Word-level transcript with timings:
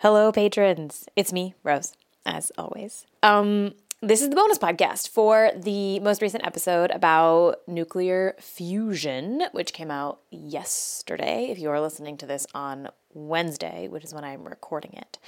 Hello, 0.00 0.30
patrons. 0.30 1.08
It's 1.16 1.32
me, 1.32 1.54
Rose, 1.64 1.92
as 2.24 2.52
always. 2.56 3.04
Um, 3.24 3.74
this 4.00 4.22
is 4.22 4.28
the 4.30 4.36
bonus 4.36 4.56
podcast 4.56 5.08
for 5.08 5.50
the 5.56 5.98
most 5.98 6.22
recent 6.22 6.46
episode 6.46 6.92
about 6.92 7.66
nuclear 7.66 8.36
fusion, 8.38 9.42
which 9.50 9.72
came 9.72 9.90
out 9.90 10.20
yesterday. 10.30 11.48
If 11.50 11.58
you 11.58 11.68
are 11.70 11.80
listening 11.80 12.16
to 12.18 12.26
this 12.26 12.46
on 12.54 12.90
Wednesday, 13.12 13.88
which 13.88 14.04
is 14.04 14.14
when 14.14 14.22
I'm 14.22 14.44
recording 14.44 14.92
it. 14.92 15.18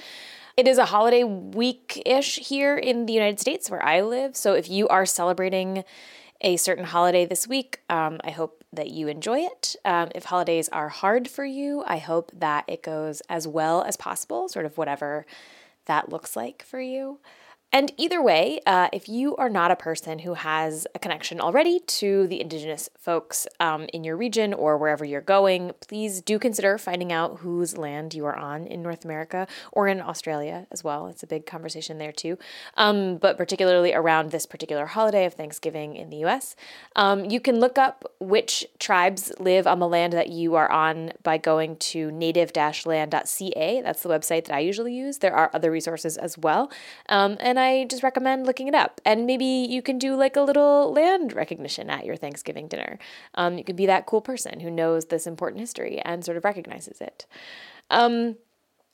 It 0.55 0.69
is 0.69 0.77
a 0.77 0.85
holiday 0.85 1.25
week 1.25 2.01
ish 2.05 2.37
here 2.37 2.77
in 2.77 3.07
the 3.07 3.13
United 3.13 3.41
States 3.41 3.69
where 3.69 3.83
I 3.83 3.99
live. 3.99 4.37
So 4.37 4.53
if 4.53 4.69
you 4.69 4.87
are 4.87 5.05
celebrating 5.05 5.83
a 6.41 6.57
certain 6.57 6.85
holiday 6.85 7.25
this 7.25 7.47
week, 7.47 7.81
um, 7.89 8.19
I 8.23 8.31
hope 8.31 8.63
that 8.73 8.89
you 8.89 9.07
enjoy 9.07 9.39
it. 9.39 9.75
Um, 9.85 10.09
if 10.15 10.25
holidays 10.25 10.69
are 10.69 10.89
hard 10.89 11.27
for 11.27 11.45
you, 11.45 11.83
I 11.85 11.97
hope 11.97 12.31
that 12.33 12.65
it 12.67 12.83
goes 12.83 13.21
as 13.29 13.47
well 13.47 13.83
as 13.83 13.97
possible, 13.97 14.49
sort 14.49 14.65
of 14.65 14.77
whatever 14.77 15.25
that 15.85 16.09
looks 16.09 16.35
like 16.35 16.63
for 16.63 16.79
you. 16.79 17.19
And 17.73 17.93
either 17.95 18.21
way, 18.21 18.59
uh, 18.65 18.89
if 18.91 19.07
you 19.07 19.37
are 19.37 19.47
not 19.47 19.71
a 19.71 19.77
person 19.77 20.19
who 20.19 20.33
has 20.33 20.85
a 20.93 20.99
connection 20.99 21.39
already 21.39 21.79
to 21.79 22.27
the 22.27 22.41
Indigenous 22.41 22.89
folks 22.99 23.47
um, 23.61 23.87
in 23.93 24.03
your 24.03 24.17
region 24.17 24.53
or 24.53 24.77
wherever 24.77 25.05
you're 25.05 25.21
going, 25.21 25.71
please 25.79 26.21
do 26.21 26.37
consider 26.37 26.77
finding 26.77 27.13
out 27.13 27.39
whose 27.39 27.77
land 27.77 28.13
you 28.13 28.25
are 28.25 28.35
on 28.35 28.67
in 28.67 28.81
North 28.81 29.05
America 29.05 29.47
or 29.71 29.87
in 29.87 30.01
Australia 30.01 30.67
as 30.69 30.83
well. 30.83 31.07
It's 31.07 31.23
a 31.23 31.27
big 31.27 31.45
conversation 31.45 31.97
there 31.97 32.11
too, 32.11 32.37
um, 32.75 33.15
but 33.15 33.37
particularly 33.37 33.93
around 33.93 34.31
this 34.31 34.45
particular 34.45 34.87
holiday 34.87 35.23
of 35.25 35.35
Thanksgiving 35.35 35.95
in 35.95 36.09
the 36.09 36.25
US. 36.25 36.57
Um, 36.97 37.23
you 37.23 37.39
can 37.39 37.61
look 37.61 37.77
up 37.77 38.03
which 38.19 38.65
tribes 38.79 39.31
live 39.39 39.65
on 39.65 39.79
the 39.79 39.87
land 39.87 40.11
that 40.11 40.27
you 40.27 40.55
are 40.55 40.69
on 40.69 41.13
by 41.23 41.37
going 41.37 41.77
to 41.77 42.11
native 42.11 42.51
land.ca. 42.85 43.81
That's 43.81 44.03
the 44.03 44.09
website 44.09 44.45
that 44.45 44.55
I 44.55 44.59
usually 44.59 44.93
use. 44.93 45.19
There 45.19 45.33
are 45.33 45.49
other 45.53 45.71
resources 45.71 46.17
as 46.17 46.37
well. 46.37 46.69
Um, 47.07 47.37
and 47.39 47.60
I 47.61 47.85
just 47.85 48.03
recommend 48.03 48.45
looking 48.45 48.67
it 48.67 48.75
up. 48.75 48.99
And 49.05 49.25
maybe 49.25 49.45
you 49.45 49.81
can 49.81 49.97
do 49.97 50.15
like 50.15 50.35
a 50.35 50.41
little 50.41 50.91
land 50.91 51.33
recognition 51.33 51.89
at 51.89 52.05
your 52.05 52.15
Thanksgiving 52.15 52.67
dinner. 52.67 52.99
Um, 53.35 53.57
you 53.57 53.63
can 53.63 53.75
be 53.75 53.85
that 53.85 54.05
cool 54.05 54.21
person 54.21 54.59
who 54.59 54.69
knows 54.69 55.05
this 55.05 55.27
important 55.27 55.61
history 55.61 55.99
and 55.99 56.25
sort 56.25 56.37
of 56.37 56.43
recognizes 56.43 57.01
it. 57.01 57.25
Um, 57.89 58.37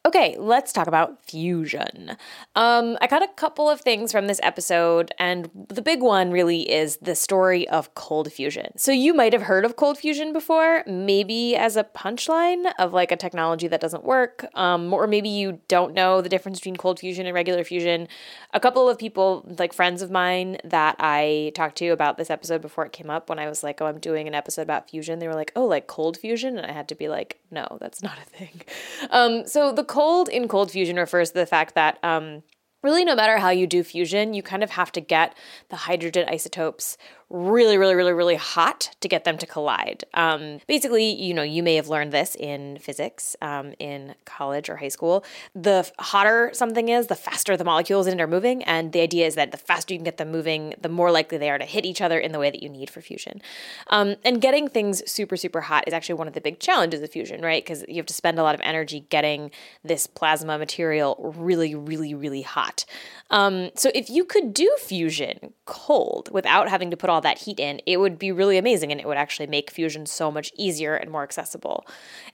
Okay, 0.07 0.37
let's 0.39 0.71
talk 0.71 0.87
about 0.87 1.21
fusion. 1.25 2.15
Um, 2.55 2.97
I 3.01 3.07
got 3.07 3.23
a 3.23 3.27
couple 3.27 3.69
of 3.69 3.81
things 3.81 4.09
from 4.09 4.27
this 4.27 4.39
episode, 4.41 5.11
and 5.19 5.49
the 5.67 5.81
big 5.81 6.01
one 6.01 6.31
really 6.31 6.61
is 6.71 6.95
the 7.01 7.13
story 7.13 7.67
of 7.67 7.93
cold 7.93 8.31
fusion. 8.31 8.71
So, 8.77 8.93
you 8.93 9.13
might 9.13 9.33
have 9.33 9.41
heard 9.41 9.65
of 9.65 9.75
cold 9.75 9.97
fusion 9.97 10.31
before, 10.31 10.85
maybe 10.87 11.57
as 11.57 11.75
a 11.75 11.83
punchline 11.83 12.71
of 12.79 12.93
like 12.93 13.11
a 13.11 13.17
technology 13.17 13.67
that 13.67 13.81
doesn't 13.81 14.05
work, 14.05 14.45
um, 14.53 14.93
or 14.93 15.07
maybe 15.07 15.27
you 15.27 15.59
don't 15.67 15.93
know 15.93 16.21
the 16.21 16.29
difference 16.29 16.59
between 16.59 16.77
cold 16.77 17.01
fusion 17.01 17.25
and 17.25 17.35
regular 17.35 17.65
fusion. 17.65 18.07
A 18.53 18.61
couple 18.61 18.87
of 18.87 18.97
people, 18.97 19.43
like 19.59 19.73
friends 19.73 20.01
of 20.01 20.09
mine 20.09 20.55
that 20.63 20.95
I 20.99 21.51
talked 21.53 21.79
to 21.79 21.89
about 21.89 22.17
this 22.17 22.29
episode 22.29 22.61
before 22.61 22.85
it 22.85 22.93
came 22.93 23.09
up, 23.09 23.27
when 23.27 23.39
I 23.39 23.49
was 23.49 23.61
like, 23.61 23.81
oh, 23.81 23.87
I'm 23.87 23.99
doing 23.99 24.25
an 24.29 24.33
episode 24.33 24.61
about 24.61 24.89
fusion, 24.89 25.19
they 25.19 25.27
were 25.27 25.35
like, 25.35 25.51
oh, 25.57 25.65
like 25.65 25.87
cold 25.87 26.15
fusion? 26.15 26.57
And 26.57 26.65
I 26.65 26.71
had 26.71 26.87
to 26.87 26.95
be 26.95 27.09
like, 27.09 27.41
no, 27.51 27.77
that's 27.81 28.01
not 28.01 28.17
a 28.25 28.29
thing. 28.29 28.61
Um, 29.09 29.47
so, 29.47 29.71
the 29.71 29.83
cold 29.97 30.29
in 30.29 30.47
cold 30.47 30.69
fusion 30.69 30.95
refers 30.95 31.29
to 31.29 31.39
the 31.39 31.47
fact 31.47 31.73
that 31.73 31.97
um, 32.03 32.43
really 32.83 33.03
no 33.03 33.15
matter 33.15 33.39
how 33.39 33.49
you 33.49 33.65
do 33.65 33.81
fusion, 33.83 34.35
you 34.35 34.43
kind 34.43 34.63
of 34.63 34.69
have 34.69 34.91
to 34.91 35.01
get 35.01 35.35
the 35.69 35.75
hydrogen 35.75 36.23
isotopes 36.29 36.99
really, 37.29 37.77
really, 37.77 37.93
really, 37.93 38.13
really 38.13 38.35
hot 38.35 38.89
to 39.01 39.07
get 39.09 39.25
them 39.25 39.37
to 39.37 39.45
collide. 39.45 40.05
Um, 40.13 40.59
basically, 40.65 41.11
you 41.13 41.33
know, 41.33 41.43
you 41.43 41.61
may 41.61 41.75
have 41.75 41.89
learned 41.89 42.13
this 42.13 42.35
in 42.35 42.77
physics 42.79 43.35
um, 43.41 43.73
in 43.79 44.15
college 44.25 44.69
or 44.69 44.77
high 44.77 44.87
school. 44.87 45.25
The 45.53 45.89
hotter 45.99 46.51
something 46.53 46.87
is, 46.87 47.07
the 47.07 47.15
faster 47.15 47.57
the 47.57 47.65
molecules 47.65 48.07
in 48.07 48.17
it 48.19 48.23
are 48.23 48.27
moving. 48.27 48.63
And 48.63 48.93
the 48.93 49.01
idea 49.01 49.27
is 49.27 49.35
that 49.35 49.51
the 49.51 49.57
faster 49.57 49.93
you 49.93 49.99
can 49.99 50.05
get 50.05 50.17
them 50.17 50.31
moving, 50.31 50.73
the 50.81 50.87
more 50.87 51.11
likely 51.11 51.37
they 51.37 51.49
are 51.49 51.57
to 51.57 51.65
hit 51.65 51.85
each 51.85 51.99
other 51.99 52.17
in 52.17 52.31
the 52.31 52.39
way 52.39 52.49
that 52.49 52.63
you 52.63 52.69
need 52.69 52.89
for 52.89 53.01
fusion. 53.01 53.41
Um, 53.87 54.15
and 54.23 54.39
getting 54.39 54.69
things 54.69 55.09
super, 55.09 55.35
super 55.35 55.61
hot 55.61 55.83
is 55.85 55.93
actually 55.93 56.15
one 56.15 56.27
of 56.29 56.33
the 56.33 56.41
big 56.41 56.59
challenges 56.59 57.01
of 57.01 57.09
fusion, 57.09 57.41
right? 57.41 57.63
Because 57.63 57.83
you 57.89 57.97
have 57.97 58.05
to 58.05 58.13
spend 58.13 58.39
a 58.39 58.43
lot 58.43 58.55
of 58.55 58.61
energy 58.61 59.01
getting 59.09 59.51
this 59.83 60.07
plasma 60.07 60.57
material 60.57 61.33
really, 61.37 61.75
really, 61.75 62.13
really 62.13 62.43
hot. 62.43 62.85
Um, 63.29 63.71
so 63.75 63.91
if 63.93 64.09
you 64.09 64.23
could 64.23 64.53
do 64.53 64.73
fusion 64.79 65.53
cold 65.65 66.29
without 66.31 66.69
having 66.69 66.89
to 66.91 66.97
put 66.97 67.09
all 67.09 67.16
all 67.17 67.21
that 67.21 67.39
heat 67.39 67.59
in, 67.59 67.81
it 67.87 67.97
would 67.97 68.19
be 68.19 68.31
really 68.31 68.59
amazing 68.59 68.91
and 68.91 69.01
it 69.01 69.07
would 69.07 69.17
actually 69.17 69.47
make 69.47 69.71
fusion 69.71 70.05
so 70.05 70.29
much 70.29 70.53
easier 70.55 70.93
and 70.93 71.09
more 71.09 71.23
accessible. 71.23 71.83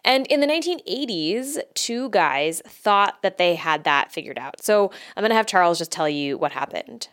And 0.04 0.28
in 0.28 0.42
the 0.42 0.46
1980s, 0.46 1.62
two 1.74 2.10
guys 2.10 2.62
thought 2.68 3.22
that 3.22 3.38
they 3.38 3.56
had 3.56 3.86
that 3.86 4.12
figured 4.12 4.38
out. 4.38 4.62
So 4.62 4.92
I'm 5.16 5.22
going 5.22 5.30
to 5.30 5.36
have 5.36 5.46
Charles 5.46 5.78
just 5.78 5.90
tell 5.90 6.10
you 6.10 6.38
what 6.38 6.52
happened. 6.52 7.08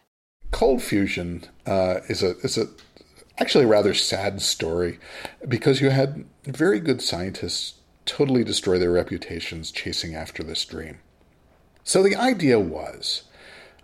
Cold 0.51 0.83
fusion 0.83 1.45
uh, 1.65 2.01
is 2.09 2.25
a 2.25 2.37
is 2.41 2.59
a 2.59 2.67
actually 3.39 3.67
a 3.67 3.69
rather 3.69 3.95
sad 3.95 4.43
story 4.43 4.99
because 5.47 5.81
you 5.81 5.91
had 5.91 6.25
very 6.43 6.81
good 6.81 7.01
scientists 7.01 7.75
totally 8.05 8.43
destroy 8.43 8.77
their 8.77 8.91
reputations 8.91 9.71
chasing 9.71 10.17
after 10.17 10.43
this 10.43 10.65
dream. 10.65 10.99
So 11.85 12.03
the 12.03 12.17
idea 12.17 12.59
was 12.59 13.23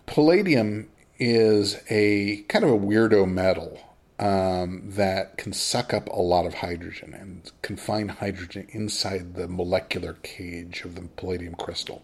palladium 0.05 0.89
is 1.19 1.81
a 1.89 2.43
kind 2.47 2.63
of 2.65 2.71
a 2.71 2.77
weirdo 2.77 3.29
metal 3.29 3.79
um, 4.19 4.83
that 4.85 5.37
can 5.37 5.53
suck 5.53 5.93
up 5.93 6.07
a 6.09 6.21
lot 6.21 6.45
of 6.45 6.55
hydrogen 6.55 7.13
and 7.13 7.51
confine 7.61 8.09
hydrogen 8.09 8.67
inside 8.69 9.35
the 9.35 9.47
molecular 9.47 10.13
cage 10.23 10.83
of 10.83 10.95
the 10.95 11.01
palladium 11.01 11.55
crystal. 11.55 12.03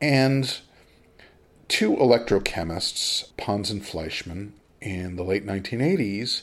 And 0.00 0.58
two 1.66 1.96
electrochemists, 1.96 3.36
Pons 3.36 3.70
and 3.70 3.84
Fleischmann, 3.84 4.54
in 4.80 5.16
the 5.16 5.24
late 5.24 5.44
1980s, 5.44 6.42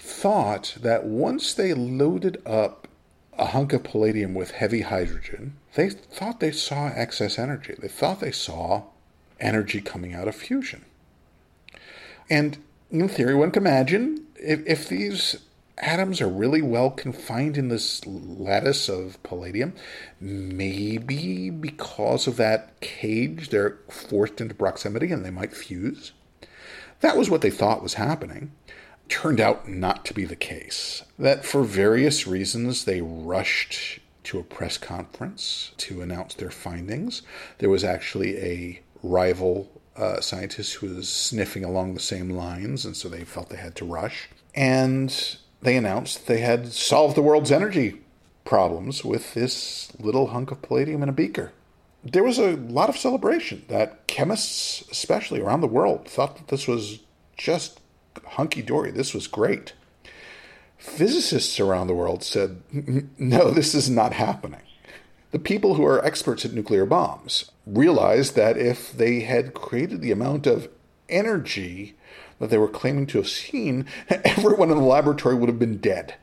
thought 0.00 0.76
that 0.80 1.04
once 1.04 1.52
they 1.52 1.74
loaded 1.74 2.40
up 2.46 2.88
a 3.36 3.46
hunk 3.46 3.72
of 3.72 3.84
palladium 3.84 4.32
with 4.32 4.52
heavy 4.52 4.82
hydrogen, 4.82 5.56
they 5.74 5.90
thought 5.90 6.40
they 6.40 6.52
saw 6.52 6.88
excess 6.88 7.38
energy. 7.38 7.74
They 7.78 7.88
thought 7.88 8.20
they 8.20 8.32
saw 8.32 8.84
energy 9.40 9.80
coming 9.80 10.14
out 10.14 10.28
of 10.28 10.34
fusion. 10.34 10.84
And 12.30 12.58
in 12.90 13.08
theory, 13.08 13.34
one 13.34 13.50
can 13.50 13.62
imagine 13.62 14.26
if, 14.36 14.66
if 14.66 14.88
these 14.88 15.36
atoms 15.78 16.20
are 16.20 16.28
really 16.28 16.62
well 16.62 16.90
confined 16.90 17.58
in 17.58 17.68
this 17.68 18.04
lattice 18.06 18.88
of 18.88 19.22
palladium, 19.22 19.74
maybe 20.20 21.50
because 21.50 22.26
of 22.26 22.36
that 22.36 22.80
cage, 22.80 23.48
they're 23.48 23.78
forced 23.90 24.40
into 24.40 24.54
proximity 24.54 25.10
and 25.10 25.24
they 25.24 25.30
might 25.30 25.54
fuse. 25.54 26.12
That 27.00 27.16
was 27.16 27.28
what 27.28 27.40
they 27.40 27.50
thought 27.50 27.82
was 27.82 27.94
happening. 27.94 28.52
Turned 29.08 29.40
out 29.40 29.68
not 29.68 30.04
to 30.06 30.14
be 30.14 30.24
the 30.24 30.36
case. 30.36 31.02
That 31.18 31.44
for 31.44 31.62
various 31.62 32.26
reasons, 32.26 32.84
they 32.84 33.02
rushed 33.02 34.00
to 34.24 34.38
a 34.38 34.44
press 34.44 34.78
conference 34.78 35.72
to 35.76 36.00
announce 36.00 36.34
their 36.34 36.50
findings. 36.50 37.20
There 37.58 37.68
was 37.68 37.84
actually 37.84 38.38
a 38.38 38.80
rival 39.04 39.70
uh, 39.96 40.20
scientist 40.20 40.74
who 40.74 40.94
was 40.96 41.08
sniffing 41.08 41.64
along 41.64 41.94
the 41.94 42.00
same 42.00 42.30
lines, 42.30 42.84
and 42.84 42.96
so 42.96 43.08
they 43.08 43.24
felt 43.24 43.50
they 43.50 43.56
had 43.56 43.76
to 43.76 43.84
rush. 43.84 44.28
And 44.54 45.36
they 45.62 45.76
announced 45.76 46.26
they 46.26 46.40
had 46.40 46.72
solved 46.72 47.16
the 47.16 47.22
world's 47.22 47.52
energy 47.52 48.00
problems 48.44 49.04
with 49.04 49.34
this 49.34 49.92
little 50.00 50.28
hunk 50.28 50.50
of 50.50 50.62
palladium 50.62 51.02
in 51.02 51.08
a 51.08 51.12
beaker. 51.12 51.52
There 52.02 52.24
was 52.24 52.38
a 52.38 52.56
lot 52.56 52.88
of 52.88 52.96
celebration 52.96 53.64
that 53.68 54.06
chemists, 54.06 54.84
especially 54.90 55.40
around 55.40 55.60
the 55.60 55.66
world, 55.66 56.06
thought 56.06 56.36
that 56.36 56.48
this 56.48 56.66
was 56.66 57.00
just 57.36 57.80
hunky 58.26 58.62
dory. 58.62 58.90
This 58.90 59.14
was 59.14 59.26
great. 59.26 59.72
Physicists 60.76 61.58
around 61.58 61.86
the 61.86 61.94
world 61.94 62.22
said, 62.22 62.60
no, 63.18 63.50
this 63.50 63.74
is 63.74 63.88
not 63.88 64.12
happening. 64.12 64.60
The 65.34 65.40
people 65.40 65.74
who 65.74 65.84
are 65.84 66.04
experts 66.04 66.44
at 66.44 66.52
nuclear 66.52 66.86
bombs 66.86 67.50
realized 67.66 68.36
that 68.36 68.56
if 68.56 68.92
they 68.92 69.22
had 69.22 69.52
created 69.52 70.00
the 70.00 70.12
amount 70.12 70.46
of 70.46 70.68
energy 71.08 71.96
that 72.38 72.50
they 72.50 72.56
were 72.56 72.68
claiming 72.68 73.04
to 73.08 73.18
have 73.18 73.28
seen, 73.28 73.86
everyone 74.08 74.70
in 74.70 74.76
the 74.76 74.84
laboratory 74.84 75.34
would 75.34 75.48
have 75.48 75.58
been 75.58 75.78
dead. 75.78 76.14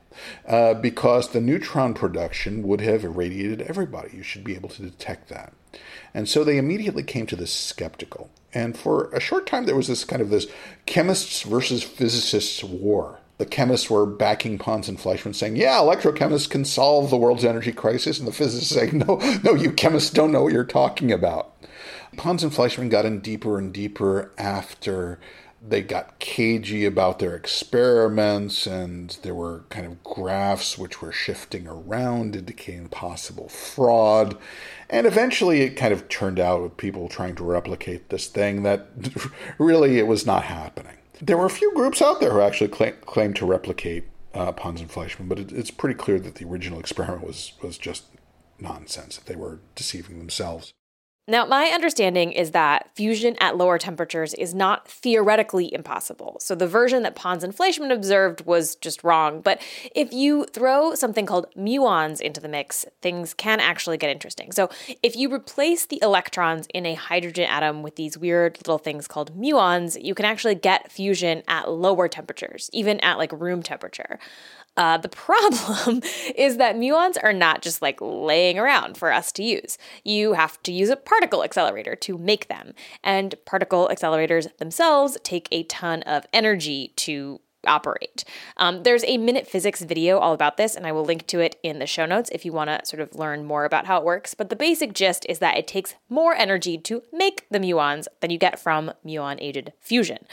Uh, 0.48 0.72
because 0.72 1.28
the 1.28 1.42
neutron 1.42 1.92
production 1.92 2.62
would 2.62 2.80
have 2.80 3.04
irradiated 3.04 3.60
everybody. 3.60 4.16
You 4.16 4.22
should 4.22 4.44
be 4.44 4.54
able 4.54 4.70
to 4.70 4.82
detect 4.82 5.28
that. 5.28 5.52
And 6.14 6.26
so 6.26 6.42
they 6.42 6.56
immediately 6.56 7.02
came 7.02 7.26
to 7.26 7.36
this 7.36 7.52
skeptical. 7.52 8.30
And 8.54 8.78
for 8.78 9.10
a 9.10 9.20
short 9.20 9.46
time, 9.46 9.66
there 9.66 9.76
was 9.76 9.88
this 9.88 10.04
kind 10.04 10.22
of 10.22 10.30
this 10.30 10.46
chemists 10.86 11.42
versus 11.42 11.82
physicists 11.82 12.64
war 12.64 13.20
the 13.42 13.46
chemists 13.46 13.90
were 13.90 14.06
backing 14.06 14.56
Pons 14.56 14.88
and 14.88 15.00
Fleischmann, 15.00 15.34
saying, 15.34 15.56
"Yeah, 15.56 15.78
electrochemists 15.78 16.48
can 16.48 16.64
solve 16.64 17.10
the 17.10 17.16
world's 17.16 17.44
energy 17.44 17.72
crisis," 17.72 18.20
and 18.20 18.28
the 18.28 18.32
physicists 18.32 18.72
saying, 18.76 18.98
"No, 18.98 19.16
no, 19.42 19.56
you 19.56 19.72
chemists 19.72 20.10
don't 20.10 20.30
know 20.30 20.44
what 20.44 20.52
you're 20.52 20.62
talking 20.62 21.10
about." 21.10 21.50
Pons 22.16 22.44
and 22.44 22.54
Fleischmann 22.54 22.88
got 22.88 23.04
in 23.04 23.18
deeper 23.18 23.58
and 23.58 23.72
deeper 23.72 24.30
after 24.38 25.18
they 25.60 25.82
got 25.82 26.20
cagey 26.20 26.84
about 26.84 27.18
their 27.18 27.34
experiments, 27.34 28.64
and 28.64 29.18
there 29.22 29.34
were 29.34 29.64
kind 29.70 29.86
of 29.86 30.04
graphs 30.04 30.78
which 30.78 31.02
were 31.02 31.10
shifting 31.10 31.66
around, 31.66 32.36
indicating 32.36 32.86
possible 32.88 33.48
fraud. 33.48 34.38
And 34.88 35.04
eventually, 35.04 35.62
it 35.62 35.74
kind 35.74 35.92
of 35.92 36.08
turned 36.08 36.38
out 36.38 36.62
with 36.62 36.76
people 36.76 37.08
trying 37.08 37.34
to 37.36 37.44
replicate 37.44 38.08
this 38.08 38.28
thing 38.28 38.62
that 38.62 38.86
really 39.58 39.98
it 39.98 40.06
was 40.06 40.24
not 40.24 40.44
happening. 40.44 40.98
There 41.22 41.36
were 41.36 41.46
a 41.46 41.50
few 41.50 41.72
groups 41.72 42.02
out 42.02 42.18
there 42.18 42.32
who 42.32 42.40
actually 42.40 42.66
claim, 42.66 42.94
claimed 43.06 43.36
to 43.36 43.46
replicate 43.46 44.08
uh, 44.34 44.50
Pons 44.50 44.80
and 44.80 44.90
Fleischmann, 44.90 45.28
but 45.28 45.38
it, 45.38 45.52
it's 45.52 45.70
pretty 45.70 45.94
clear 45.94 46.18
that 46.18 46.34
the 46.34 46.44
original 46.44 46.80
experiment 46.80 47.24
was 47.24 47.52
was 47.62 47.78
just 47.78 48.06
nonsense. 48.58 49.18
That 49.18 49.26
they 49.26 49.36
were 49.36 49.60
deceiving 49.76 50.18
themselves. 50.18 50.74
Now, 51.28 51.46
my 51.46 51.66
understanding 51.66 52.32
is 52.32 52.50
that 52.50 52.90
fusion 52.96 53.36
at 53.40 53.56
lower 53.56 53.78
temperatures 53.78 54.34
is 54.34 54.54
not 54.54 54.88
theoretically 54.88 55.72
impossible. 55.72 56.38
So 56.40 56.56
the 56.56 56.66
version 56.66 57.04
that 57.04 57.14
Pons 57.14 57.44
and 57.44 57.54
Fleischmann 57.54 57.92
observed 57.92 58.44
was 58.44 58.74
just 58.74 59.04
wrong. 59.04 59.40
But 59.40 59.62
if 59.94 60.12
you 60.12 60.46
throw 60.46 60.96
something 60.96 61.24
called 61.24 61.46
muons 61.56 62.20
into 62.20 62.40
the 62.40 62.48
mix, 62.48 62.84
things 63.02 63.34
can 63.34 63.60
actually 63.60 63.98
get 63.98 64.10
interesting. 64.10 64.50
So 64.50 64.68
if 65.00 65.14
you 65.14 65.32
replace 65.32 65.86
the 65.86 66.00
electrons 66.02 66.66
in 66.74 66.86
a 66.86 66.94
hydrogen 66.94 67.44
atom 67.48 67.84
with 67.84 67.94
these 67.94 68.18
weird 68.18 68.58
little 68.58 68.78
things 68.78 69.06
called 69.06 69.38
muons, 69.38 69.96
you 70.02 70.16
can 70.16 70.24
actually 70.24 70.56
get 70.56 70.90
fusion 70.90 71.44
at 71.46 71.70
lower 71.70 72.08
temperatures, 72.08 72.68
even 72.72 72.98
at 72.98 73.16
like 73.16 73.30
room 73.30 73.62
temperature. 73.62 74.18
Uh, 74.76 74.96
the 74.96 75.08
problem 75.08 76.02
is 76.34 76.56
that 76.56 76.76
muons 76.76 77.16
are 77.22 77.32
not 77.32 77.62
just 77.62 77.82
like 77.82 77.98
laying 78.00 78.58
around 78.58 78.96
for 78.96 79.12
us 79.12 79.32
to 79.32 79.42
use. 79.42 79.78
You 80.04 80.32
have 80.32 80.62
to 80.64 80.72
use 80.72 80.88
a 80.88 80.96
particle 81.12 81.44
accelerator 81.44 81.94
to 81.94 82.16
make 82.16 82.48
them. 82.48 82.72
And 83.04 83.34
particle 83.44 83.90
accelerators 83.92 84.56
themselves 84.56 85.18
take 85.22 85.46
a 85.52 85.64
ton 85.64 86.00
of 86.04 86.24
energy 86.32 86.94
to 86.96 87.40
operate. 87.66 88.24
Um, 88.56 88.82
there's 88.82 89.04
a 89.04 89.18
MinutePhysics 89.18 89.86
video 89.86 90.18
all 90.18 90.32
about 90.32 90.56
this, 90.56 90.74
and 90.74 90.86
I 90.86 90.92
will 90.92 91.04
link 91.04 91.26
to 91.26 91.40
it 91.40 91.56
in 91.62 91.80
the 91.80 91.86
show 91.86 92.06
notes 92.06 92.30
if 92.32 92.46
you 92.46 92.52
want 92.52 92.70
to 92.70 92.86
sort 92.86 93.02
of 93.02 93.14
learn 93.14 93.44
more 93.44 93.66
about 93.66 93.84
how 93.84 93.98
it 93.98 94.04
works. 94.04 94.32
But 94.32 94.48
the 94.48 94.56
basic 94.56 94.94
gist 94.94 95.26
is 95.28 95.38
that 95.40 95.58
it 95.58 95.66
takes 95.66 95.94
more 96.08 96.34
energy 96.34 96.78
to 96.78 97.02
make 97.12 97.46
the 97.50 97.60
muons 97.60 98.06
than 98.20 98.30
you 98.30 98.38
get 98.38 98.58
from 98.58 98.92
muon 99.06 99.36
aided 99.38 99.74
fusion. 99.80 100.26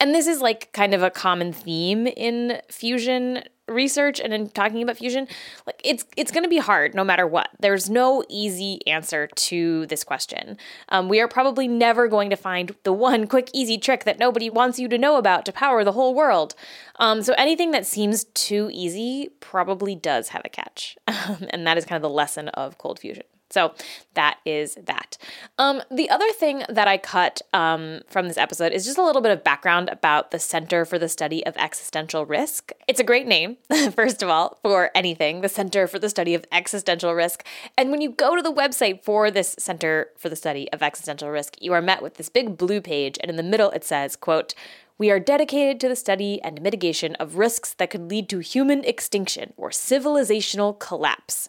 And 0.00 0.14
this 0.14 0.26
is 0.26 0.40
like 0.40 0.72
kind 0.72 0.94
of 0.94 1.02
a 1.02 1.10
common 1.10 1.52
theme 1.52 2.06
in 2.06 2.60
fusion 2.70 3.44
research 3.68 4.20
and 4.20 4.32
in 4.32 4.48
talking 4.50 4.82
about 4.82 4.98
fusion 4.98 5.26
like 5.66 5.80
it's 5.82 6.04
it's 6.16 6.30
going 6.30 6.42
to 6.42 6.48
be 6.48 6.58
hard 6.58 6.94
no 6.94 7.04
matter 7.04 7.26
what. 7.26 7.48
There's 7.60 7.88
no 7.88 8.24
easy 8.28 8.80
answer 8.86 9.26
to 9.26 9.86
this 9.86 10.04
question. 10.04 10.58
Um, 10.90 11.08
we 11.08 11.20
are 11.20 11.28
probably 11.28 11.66
never 11.66 12.08
going 12.08 12.30
to 12.30 12.36
find 12.36 12.74
the 12.82 12.92
one 12.92 13.26
quick 13.26 13.50
easy 13.52 13.78
trick 13.78 14.04
that 14.04 14.18
nobody 14.18 14.50
wants 14.50 14.78
you 14.78 14.88
to 14.88 14.98
know 14.98 15.16
about 15.16 15.44
to 15.46 15.52
power 15.52 15.84
the 15.84 15.92
whole 15.92 16.14
world. 16.14 16.54
Um, 16.96 17.22
so 17.22 17.34
anything 17.38 17.70
that 17.70 17.86
seems 17.86 18.24
too 18.24 18.70
easy 18.72 19.30
probably 19.40 19.94
does 19.94 20.28
have 20.28 20.42
a 20.44 20.48
catch. 20.48 20.96
Um, 21.26 21.46
and 21.50 21.66
that 21.66 21.78
is 21.78 21.86
kind 21.86 21.96
of 21.96 22.02
the 22.02 22.14
lesson 22.14 22.48
of 22.50 22.76
cold 22.76 22.98
fusion 22.98 23.24
so 23.54 23.72
that 24.14 24.40
is 24.44 24.76
that. 24.82 25.16
Um, 25.58 25.80
the 25.88 26.10
other 26.10 26.30
thing 26.32 26.64
that 26.68 26.88
I 26.88 26.98
cut 26.98 27.40
um, 27.52 28.00
from 28.08 28.26
this 28.26 28.36
episode 28.36 28.72
is 28.72 28.84
just 28.84 28.98
a 28.98 29.04
little 29.04 29.22
bit 29.22 29.30
of 29.30 29.44
background 29.44 29.88
about 29.90 30.32
the 30.32 30.40
Center 30.40 30.84
for 30.84 30.98
the 30.98 31.08
Study 31.08 31.46
of 31.46 31.56
Existential 31.56 32.26
Risk. 32.26 32.72
It's 32.88 32.98
a 32.98 33.04
great 33.04 33.28
name, 33.28 33.58
first 33.92 34.24
of 34.24 34.28
all, 34.28 34.58
for 34.62 34.90
anything, 34.92 35.40
the 35.40 35.48
Center 35.48 35.86
for 35.86 36.00
the 36.00 36.08
Study 36.08 36.34
of 36.34 36.44
Existential 36.50 37.14
Risk. 37.14 37.46
And 37.78 37.92
when 37.92 38.00
you 38.00 38.10
go 38.10 38.34
to 38.34 38.42
the 38.42 38.52
website 38.52 39.04
for 39.04 39.30
this 39.30 39.54
Center 39.56 40.08
for 40.18 40.28
the 40.28 40.36
Study 40.36 40.70
of 40.72 40.82
Existential 40.82 41.30
Risk, 41.30 41.54
you 41.62 41.72
are 41.72 41.82
met 41.82 42.02
with 42.02 42.14
this 42.14 42.28
big 42.28 42.58
blue 42.58 42.80
page, 42.80 43.18
and 43.20 43.30
in 43.30 43.36
the 43.36 43.44
middle 43.44 43.70
it 43.70 43.84
says, 43.84 44.16
quote, 44.16 44.54
we 44.98 45.10
are 45.12 45.20
dedicated 45.20 45.80
to 45.80 45.88
the 45.88 45.96
study 45.96 46.40
and 46.42 46.60
mitigation 46.60 47.14
of 47.16 47.36
risks 47.36 47.74
that 47.74 47.90
could 47.90 48.10
lead 48.10 48.28
to 48.28 48.38
human 48.40 48.84
extinction 48.84 49.52
or 49.56 49.70
civilizational 49.70 50.78
collapse. 50.78 51.48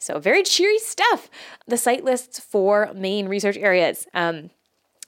So, 0.00 0.18
very 0.18 0.42
cheery 0.42 0.78
stuff. 0.78 1.30
The 1.68 1.76
site 1.76 2.04
lists 2.04 2.40
four 2.40 2.90
main 2.94 3.28
research 3.28 3.56
areas. 3.56 4.06
Um, 4.14 4.50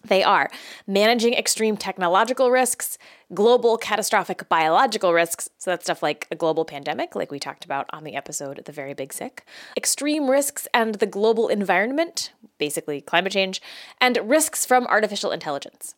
they 0.04 0.22
are 0.22 0.50
managing 0.86 1.34
extreme 1.34 1.76
technological 1.76 2.50
risks, 2.50 2.98
global 3.32 3.78
catastrophic 3.78 4.48
biological 4.48 5.12
risks, 5.12 5.48
so 5.58 5.70
that's 5.70 5.84
stuff 5.84 6.02
like 6.02 6.26
a 6.30 6.36
global 6.36 6.64
pandemic, 6.64 7.14
like 7.14 7.30
we 7.30 7.38
talked 7.38 7.64
about 7.64 7.86
on 7.92 8.04
the 8.04 8.16
episode 8.16 8.62
The 8.64 8.72
Very 8.72 8.94
Big 8.94 9.12
Sick, 9.12 9.46
extreme 9.76 10.28
risks 10.28 10.66
and 10.74 10.96
the 10.96 11.06
global 11.06 11.48
environment, 11.48 12.32
basically 12.58 13.00
climate 13.00 13.32
change, 13.32 13.62
and 14.00 14.18
risks 14.24 14.66
from 14.66 14.86
artificial 14.88 15.30
intelligence. 15.30 15.94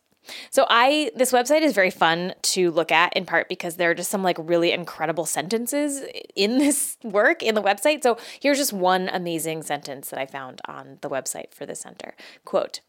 So 0.49 0.65
I 0.69 1.11
this 1.15 1.31
website 1.31 1.61
is 1.61 1.73
very 1.73 1.89
fun 1.89 2.33
to 2.43 2.71
look 2.71 2.91
at 2.91 3.15
in 3.15 3.25
part 3.25 3.49
because 3.49 3.75
there 3.75 3.91
are 3.91 3.95
just 3.95 4.11
some 4.11 4.23
like 4.23 4.37
really 4.39 4.71
incredible 4.71 5.25
sentences 5.25 6.03
in 6.35 6.57
this 6.59 6.97
work 7.03 7.43
in 7.43 7.55
the 7.55 7.63
website. 7.63 8.03
So 8.03 8.17
here's 8.39 8.57
just 8.57 8.73
one 8.73 9.09
amazing 9.09 9.63
sentence 9.63 10.09
that 10.09 10.19
I 10.19 10.25
found 10.25 10.61
on 10.65 10.97
the 11.01 11.09
website 11.09 11.53
for 11.53 11.65
the 11.65 11.75
center. 11.75 12.15
Quote 12.43 12.81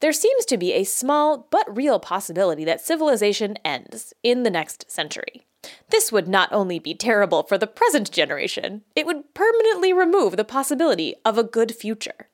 there 0.00 0.12
seems 0.12 0.44
to 0.46 0.56
be 0.56 0.72
a 0.72 0.84
small 0.84 1.46
but 1.50 1.76
real 1.76 2.00
possibility 2.00 2.64
that 2.64 2.80
civilization 2.80 3.56
ends 3.64 4.12
in 4.22 4.42
the 4.42 4.50
next 4.50 4.90
century. 4.90 5.42
This 5.90 6.10
would 6.10 6.26
not 6.26 6.50
only 6.52 6.78
be 6.78 6.94
terrible 6.94 7.42
for 7.42 7.58
the 7.58 7.66
present 7.66 8.10
generation, 8.10 8.82
it 8.96 9.06
would 9.06 9.34
permanently 9.34 9.92
remove 9.92 10.36
the 10.36 10.44
possibility 10.44 11.14
of 11.24 11.36
a 11.36 11.44
good 11.44 11.74
future. 11.74 12.29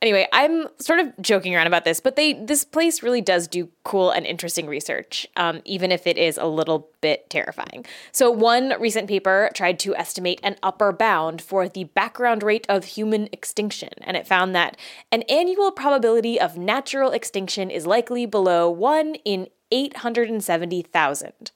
Anyway, 0.00 0.28
I'm 0.32 0.66
sort 0.78 1.00
of 1.00 1.12
joking 1.20 1.56
around 1.56 1.66
about 1.66 1.84
this, 1.84 1.98
but 1.98 2.14
they 2.14 2.32
this 2.32 2.62
place 2.62 3.02
really 3.02 3.20
does 3.20 3.48
do 3.48 3.68
cool 3.82 4.12
and 4.12 4.24
interesting 4.24 4.68
research, 4.68 5.26
um, 5.36 5.60
even 5.64 5.90
if 5.90 6.06
it 6.06 6.16
is 6.16 6.38
a 6.38 6.46
little 6.46 6.88
bit 7.00 7.28
terrifying. 7.28 7.84
So, 8.12 8.30
one 8.30 8.74
recent 8.78 9.08
paper 9.08 9.50
tried 9.54 9.80
to 9.80 9.96
estimate 9.96 10.38
an 10.44 10.54
upper 10.62 10.92
bound 10.92 11.42
for 11.42 11.68
the 11.68 11.84
background 11.84 12.44
rate 12.44 12.64
of 12.68 12.84
human 12.84 13.28
extinction, 13.32 13.90
and 14.02 14.16
it 14.16 14.26
found 14.26 14.54
that 14.54 14.76
an 15.10 15.22
annual 15.22 15.72
probability 15.72 16.40
of 16.40 16.56
natural 16.56 17.10
extinction 17.10 17.68
is 17.68 17.84
likely 17.84 18.24
below 18.24 18.70
one 18.70 19.16
in 19.24 19.48
eight 19.72 19.98
hundred 19.98 20.30
and 20.30 20.44
seventy 20.44 20.80
thousand. 20.80 21.50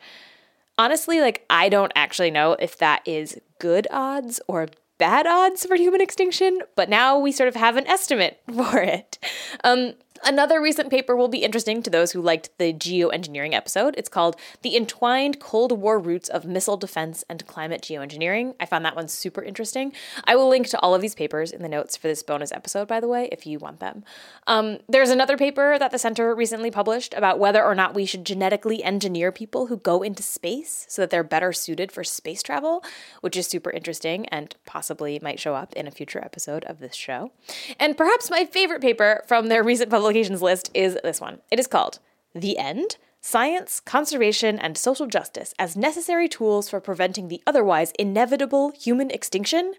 Honestly, 0.76 1.20
like 1.20 1.44
I 1.48 1.68
don't 1.68 1.92
actually 1.94 2.32
know 2.32 2.56
if 2.58 2.76
that 2.78 3.06
is 3.06 3.38
good 3.60 3.86
odds 3.92 4.40
or 4.48 4.66
bad 5.02 5.26
odds 5.26 5.66
for 5.66 5.74
human 5.74 6.00
extinction, 6.00 6.60
but 6.76 6.88
now 6.88 7.18
we 7.18 7.32
sort 7.32 7.48
of 7.48 7.56
have 7.56 7.76
an 7.76 7.84
estimate 7.88 8.40
for 8.54 8.78
it. 8.78 9.18
Um, 9.64 9.94
Another 10.24 10.62
recent 10.62 10.88
paper 10.88 11.16
will 11.16 11.26
be 11.26 11.42
interesting 11.42 11.82
to 11.82 11.90
those 11.90 12.12
who 12.12 12.22
liked 12.22 12.56
the 12.58 12.72
geoengineering 12.72 13.54
episode. 13.54 13.96
It's 13.98 14.08
called 14.08 14.36
The 14.62 14.76
Entwined 14.76 15.40
Cold 15.40 15.72
War 15.72 15.98
Roots 15.98 16.28
of 16.28 16.44
Missile 16.44 16.76
Defense 16.76 17.24
and 17.28 17.44
Climate 17.48 17.82
Geoengineering. 17.82 18.54
I 18.60 18.66
found 18.66 18.84
that 18.84 18.94
one 18.94 19.08
super 19.08 19.42
interesting. 19.42 19.92
I 20.24 20.36
will 20.36 20.48
link 20.48 20.68
to 20.68 20.78
all 20.78 20.94
of 20.94 21.02
these 21.02 21.16
papers 21.16 21.50
in 21.50 21.62
the 21.62 21.68
notes 21.68 21.96
for 21.96 22.06
this 22.06 22.22
bonus 22.22 22.52
episode, 22.52 22.86
by 22.86 23.00
the 23.00 23.08
way, 23.08 23.28
if 23.32 23.46
you 23.46 23.58
want 23.58 23.80
them. 23.80 24.04
Um, 24.46 24.78
there's 24.88 25.10
another 25.10 25.36
paper 25.36 25.76
that 25.76 25.90
the 25.90 25.98
Center 25.98 26.32
recently 26.36 26.70
published 26.70 27.14
about 27.14 27.40
whether 27.40 27.64
or 27.64 27.74
not 27.74 27.94
we 27.94 28.06
should 28.06 28.24
genetically 28.24 28.84
engineer 28.84 29.32
people 29.32 29.66
who 29.66 29.76
go 29.76 30.02
into 30.02 30.22
space 30.22 30.86
so 30.88 31.02
that 31.02 31.10
they're 31.10 31.24
better 31.24 31.52
suited 31.52 31.90
for 31.90 32.04
space 32.04 32.44
travel, 32.44 32.84
which 33.22 33.36
is 33.36 33.48
super 33.48 33.70
interesting 33.70 34.26
and 34.26 34.54
possibly 34.66 35.18
might 35.20 35.40
show 35.40 35.56
up 35.56 35.72
in 35.72 35.88
a 35.88 35.90
future 35.90 36.20
episode 36.24 36.62
of 36.64 36.78
this 36.78 36.94
show. 36.94 37.32
And 37.80 37.96
perhaps 37.96 38.30
my 38.30 38.44
favorite 38.44 38.82
paper 38.82 39.24
from 39.26 39.48
their 39.48 39.64
recent 39.64 39.90
publication 39.90 40.11
publications 40.12 40.42
list 40.42 40.70
is 40.74 40.98
this 41.02 41.22
one. 41.22 41.38
It 41.50 41.58
is 41.58 41.66
called 41.66 41.98
The 42.34 42.58
End 42.58 42.98
Science, 43.22 43.80
Conservation, 43.80 44.58
and 44.58 44.76
Social 44.76 45.06
Justice 45.06 45.54
as 45.58 45.74
Necessary 45.74 46.28
Tools 46.28 46.68
for 46.68 46.80
Preventing 46.80 47.28
the 47.28 47.40
Otherwise 47.46 47.94
Inevitable 47.98 48.72
Human 48.72 49.10
Extinction 49.10 49.72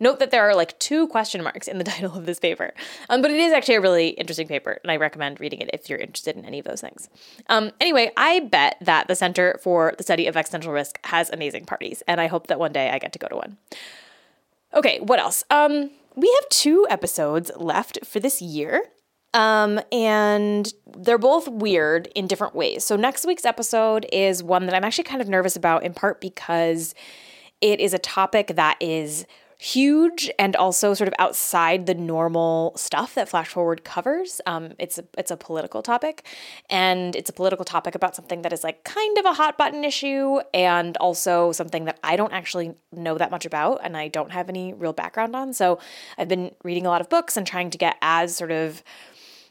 Note 0.00 0.18
that 0.18 0.32
there 0.32 0.42
are 0.48 0.56
like 0.56 0.76
two 0.80 1.06
question 1.06 1.44
marks 1.44 1.68
in 1.68 1.78
the 1.78 1.84
title 1.92 2.16
of 2.16 2.26
this 2.26 2.40
paper, 2.40 2.72
um, 3.10 3.22
but 3.22 3.30
it 3.30 3.36
is 3.36 3.52
actually 3.52 3.76
a 3.76 3.80
really 3.80 4.08
interesting 4.08 4.48
paper, 4.48 4.80
and 4.82 4.90
I 4.90 4.96
recommend 4.96 5.38
reading 5.38 5.60
it 5.60 5.70
if 5.72 5.88
you're 5.88 6.00
interested 6.00 6.36
in 6.36 6.44
any 6.44 6.58
of 6.58 6.64
those 6.64 6.80
things. 6.80 7.08
Um, 7.48 7.70
anyway, 7.80 8.10
I 8.16 8.40
bet 8.40 8.78
that 8.80 9.06
the 9.06 9.14
Center 9.14 9.60
for 9.62 9.94
the 9.98 10.02
Study 10.02 10.26
of 10.26 10.36
Existential 10.36 10.72
Risk 10.72 10.98
has 11.04 11.30
amazing 11.30 11.66
parties, 11.66 12.02
and 12.08 12.20
I 12.20 12.26
hope 12.26 12.48
that 12.48 12.58
one 12.58 12.72
day 12.72 12.90
I 12.90 12.98
get 12.98 13.12
to 13.12 13.20
go 13.20 13.28
to 13.28 13.36
one. 13.36 13.58
Okay, 14.74 14.98
what 15.00 15.20
else? 15.20 15.44
Um, 15.48 15.90
we 16.18 16.34
have 16.40 16.48
two 16.48 16.84
episodes 16.90 17.52
left 17.56 18.04
for 18.04 18.18
this 18.18 18.42
year. 18.42 18.86
Um, 19.38 19.80
and 19.92 20.74
they're 20.96 21.16
both 21.16 21.46
weird 21.46 22.08
in 22.16 22.26
different 22.26 22.56
ways. 22.56 22.84
So, 22.84 22.96
next 22.96 23.24
week's 23.24 23.44
episode 23.44 24.04
is 24.12 24.42
one 24.42 24.66
that 24.66 24.74
I'm 24.74 24.82
actually 24.82 25.04
kind 25.04 25.22
of 25.22 25.28
nervous 25.28 25.54
about, 25.54 25.84
in 25.84 25.94
part 25.94 26.20
because 26.20 26.92
it 27.60 27.78
is 27.78 27.94
a 27.94 27.98
topic 27.98 28.56
that 28.56 28.76
is 28.80 29.26
huge 29.60 30.30
and 30.38 30.54
also 30.54 30.94
sort 30.94 31.06
of 31.08 31.14
outside 31.18 31.86
the 31.86 31.94
normal 31.94 32.72
stuff 32.76 33.14
that 33.14 33.28
Flash 33.28 33.48
Forward 33.48 33.84
covers. 33.84 34.40
Um, 34.44 34.72
it's 34.76 34.98
a 34.98 35.04
it's 35.16 35.30
a 35.30 35.36
political 35.36 35.82
topic, 35.82 36.26
and 36.68 37.14
it's 37.14 37.30
a 37.30 37.32
political 37.32 37.64
topic 37.64 37.94
about 37.94 38.16
something 38.16 38.42
that 38.42 38.52
is 38.52 38.64
like 38.64 38.82
kind 38.82 39.18
of 39.18 39.24
a 39.24 39.34
hot 39.34 39.56
button 39.56 39.84
issue, 39.84 40.40
and 40.52 40.96
also 40.96 41.52
something 41.52 41.84
that 41.84 42.00
I 42.02 42.16
don't 42.16 42.32
actually 42.32 42.74
know 42.90 43.16
that 43.18 43.30
much 43.30 43.46
about, 43.46 43.82
and 43.84 43.96
I 43.96 44.08
don't 44.08 44.32
have 44.32 44.48
any 44.48 44.74
real 44.74 44.92
background 44.92 45.36
on. 45.36 45.52
So 45.52 45.78
I've 46.16 46.28
been 46.28 46.56
reading 46.64 46.86
a 46.86 46.88
lot 46.88 47.00
of 47.00 47.08
books 47.08 47.36
and 47.36 47.46
trying 47.46 47.70
to 47.70 47.78
get 47.78 47.98
as 48.02 48.34
sort 48.34 48.50
of 48.50 48.82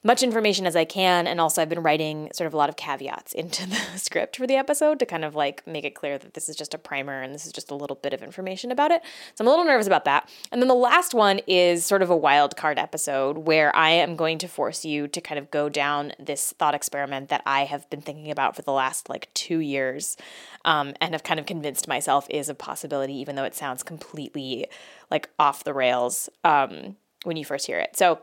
much 0.07 0.23
information 0.23 0.65
as 0.65 0.75
I 0.75 0.85
can. 0.85 1.27
And 1.27 1.41
also, 1.41 1.61
I've 1.61 1.67
been 1.67 1.83
writing 1.83 2.29
sort 2.33 2.47
of 2.47 2.53
a 2.53 2.57
lot 2.57 2.69
of 2.69 2.77
caveats 2.77 3.33
into 3.33 3.67
the 3.69 3.75
script 3.97 4.37
for 4.37 4.47
the 4.47 4.55
episode 4.55 4.99
to 4.99 5.05
kind 5.05 5.25
of 5.25 5.35
like 5.35 5.67
make 5.67 5.83
it 5.83 5.95
clear 5.95 6.17
that 6.17 6.33
this 6.33 6.47
is 6.47 6.55
just 6.55 6.73
a 6.73 6.77
primer 6.77 7.21
and 7.21 7.35
this 7.35 7.45
is 7.45 7.51
just 7.51 7.69
a 7.69 7.75
little 7.75 7.97
bit 7.97 8.13
of 8.13 8.23
information 8.23 8.71
about 8.71 8.89
it. 8.89 9.01
So 9.35 9.43
I'm 9.43 9.47
a 9.47 9.49
little 9.49 9.65
nervous 9.65 9.85
about 9.85 10.05
that. 10.05 10.29
And 10.49 10.61
then 10.61 10.69
the 10.69 10.75
last 10.75 11.13
one 11.13 11.41
is 11.45 11.85
sort 11.85 12.01
of 12.01 12.09
a 12.09 12.15
wild 12.15 12.55
card 12.55 12.79
episode 12.79 13.39
where 13.39 13.75
I 13.75 13.89
am 13.89 14.15
going 14.15 14.37
to 14.39 14.47
force 14.47 14.85
you 14.85 15.09
to 15.09 15.19
kind 15.19 15.37
of 15.37 15.51
go 15.51 15.67
down 15.67 16.13
this 16.17 16.53
thought 16.53 16.73
experiment 16.73 17.27
that 17.27 17.43
I 17.45 17.65
have 17.65 17.89
been 17.89 18.01
thinking 18.01 18.31
about 18.31 18.55
for 18.55 18.61
the 18.61 18.71
last 18.71 19.09
like 19.09 19.27
two 19.33 19.59
years 19.59 20.15
um, 20.63 20.93
and 21.01 21.13
have 21.13 21.23
kind 21.23 21.39
of 21.39 21.45
convinced 21.45 21.85
myself 21.85 22.27
is 22.29 22.47
a 22.47 22.55
possibility, 22.55 23.15
even 23.15 23.35
though 23.35 23.43
it 23.43 23.55
sounds 23.55 23.83
completely 23.83 24.67
like 25.11 25.29
off 25.37 25.65
the 25.65 25.73
rails 25.73 26.29
um, 26.45 26.95
when 27.25 27.35
you 27.35 27.43
first 27.43 27.67
hear 27.67 27.79
it. 27.79 27.97
So 27.97 28.21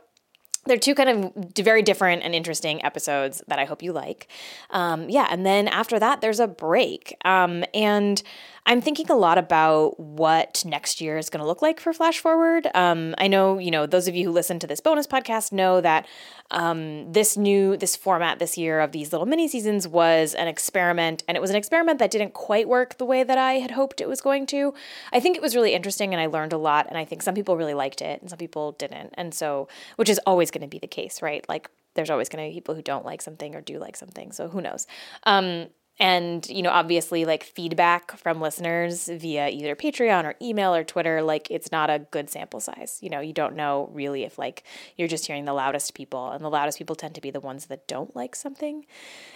they're 0.67 0.79
two 0.79 0.95
kind 0.95 1.11
of 1.11 1.33
very 1.57 1.83
different 1.83 2.23
and 2.23 2.35
interesting 2.35 2.85
episodes 2.85 3.43
that 3.49 3.59
I 3.59 3.65
hope 3.65 3.83
you 3.83 3.93
like. 3.93 4.29
Um, 4.71 5.09
yeah, 5.09 5.29
and 5.31 5.45
then 5.45 5.69
after 5.69 5.99
that, 5.99 6.21
there's 6.21 6.41
a 6.41 6.47
break. 6.47 7.17
Um, 7.25 7.65
and 7.75 8.23
I'm 8.67 8.81
thinking 8.81 9.11
a 9.11 9.15
lot 9.15 9.37
about 9.37 10.01
what 10.01 10.65
next 10.65 10.99
year 11.03 11.19
is 11.19 11.29
going 11.29 11.43
to 11.43 11.47
look 11.47 11.61
like 11.61 11.81
for 11.81 11.93
Flash 11.93 12.19
Forward. 12.19 12.67
Um, 12.75 13.15
I 13.19 13.29
know, 13.29 13.59
you 13.59 13.71
know, 13.71 13.85
those 13.85 14.09
of 14.09 14.17
you 14.17 14.25
who 14.25 14.33
listen 14.33 14.59
to 14.61 14.67
this 14.67 14.81
bonus 14.81 15.07
podcast 15.07 15.53
know 15.53 15.83
that 15.83 16.07
um, 16.51 17.13
this 17.13 17.37
new 17.37 17.77
this 17.77 17.95
format 17.95 18.39
this 18.39 18.57
year 18.57 18.81
of 18.81 18.93
these 18.93 19.13
little 19.13 19.27
mini 19.27 19.49
seasons 19.49 19.87
was 19.87 20.33
an 20.35 20.49
experiment, 20.49 21.25
and 21.29 21.37
it 21.37 21.41
was 21.41 21.51
an 21.51 21.57
experiment 21.57 21.99
that 21.99 22.11
didn't 22.11 22.33
quite 22.33 22.67
work 22.67 22.97
the 22.97 23.05
way 23.05 23.23
that 23.23 23.37
I 23.37 23.55
had 23.55 23.73
hoped 23.73 24.01
it 24.01 24.09
was 24.09 24.23
going 24.23 24.47
to. 24.47 24.73
I 25.13 25.21
think 25.21 25.37
it 25.37 25.43
was 25.43 25.55
really 25.55 25.75
interesting, 25.75 26.15
and 26.15 26.21
I 26.21 26.27
learned 26.27 26.55
a 26.55 26.59
lot, 26.59 26.87
and 26.89 26.97
I 26.97 27.05
think 27.05 27.23
some 27.23 27.35
people 27.35 27.59
really 27.59 27.75
liked 27.75 28.01
it, 28.01 28.23
and 28.23 28.31
some 28.31 28.39
people 28.39 28.73
didn't, 28.73 29.13
and 29.15 29.35
so 29.35 29.69
which 29.97 30.09
is 30.09 30.21
always 30.27 30.51
going 30.55 30.63
to 30.63 30.69
be 30.69 30.79
the 30.79 30.87
case, 30.87 31.21
right? 31.21 31.45
Like 31.49 31.71
there's 31.95 32.11
always 32.11 32.29
going 32.31 32.45
to 32.45 32.51
be 32.51 32.55
people 32.55 32.75
who 32.75 32.83
don't 32.83 33.05
like 33.05 33.21
something 33.21 33.55
or 33.55 33.61
do 33.61 33.79
like 33.79 33.97
something, 33.97 34.33
so 34.33 34.49
who 34.49 34.63
knows. 34.63 34.87
Um, 35.25 35.69
and 36.01 36.49
you 36.49 36.63
know 36.63 36.71
obviously 36.71 37.25
like 37.25 37.45
feedback 37.45 38.17
from 38.19 38.41
listeners 38.41 39.09
via 39.09 39.49
either 39.49 39.77
patreon 39.77 40.25
or 40.25 40.35
email 40.43 40.75
or 40.75 40.83
twitter 40.83 41.23
like 41.23 41.49
it's 41.51 41.71
not 41.71 41.89
a 41.89 42.01
good 42.11 42.29
sample 42.29 42.61
size. 42.61 42.99
You 43.01 43.11
know 43.11 43.21
you 43.21 43.33
don't 43.33 43.55
know 43.55 43.91
really 43.93 44.25
if 44.25 44.39
like 44.39 44.65
you're 44.97 45.09
just 45.09 45.27
hearing 45.27 45.45
the 45.45 45.53
loudest 45.53 45.95
people 45.95 46.31
and 46.31 46.45
the 46.45 46.51
loudest 46.51 46.79
people 46.79 46.97
tend 46.97 47.15
to 47.15 47.21
be 47.21 47.31
the 47.31 47.41
ones 47.41 47.67
that 47.67 47.87
don't 47.87 48.15
like 48.17 48.35
something. 48.35 48.87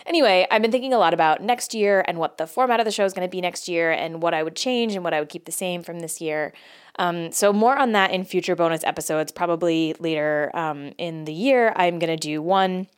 Anyway 0.07 0.47
i've 0.51 0.63
been 0.63 0.73
thinking 0.73 0.93
a 0.93 0.99
lot 0.99 1.15
about 1.15 1.43
next 1.43 1.75
year 1.75 2.05
and 2.09 2.19
what 2.19 2.39
the 2.39 2.47
format 2.47 2.81
of 2.81 2.87
the 2.87 2.93
show 2.93 3.05
is 3.05 3.13
going 3.13 3.27
to 3.27 3.31
be 3.31 3.41
next 3.41 3.69
year 3.69 3.93
and 3.93 4.23
what 4.23 4.35
i 4.35 4.43
would 4.43 4.57
change 4.57 4.95
and 4.95 5.05
what 5.05 5.15
i 5.15 5.21
would 5.21 5.29
keep 5.29 5.45
the 5.45 5.53
same 5.53 5.83
from 5.83 6.01
this 6.01 6.21
year. 6.21 6.53
Um, 6.99 7.31
so 7.31 7.53
more 7.53 7.79
on 7.79 7.93
that 7.93 8.11
in 8.11 8.25
future 8.25 8.57
bonus 8.57 8.83
episodes 8.83 9.31
probably 9.31 9.95
later 10.01 10.51
um, 10.55 10.93
in 10.99 11.25
the 11.27 11.33
year. 11.33 11.73
I'm 11.77 12.01
going 12.01 12.11
to 12.11 12.17
do 12.17 12.43
one 12.43 12.89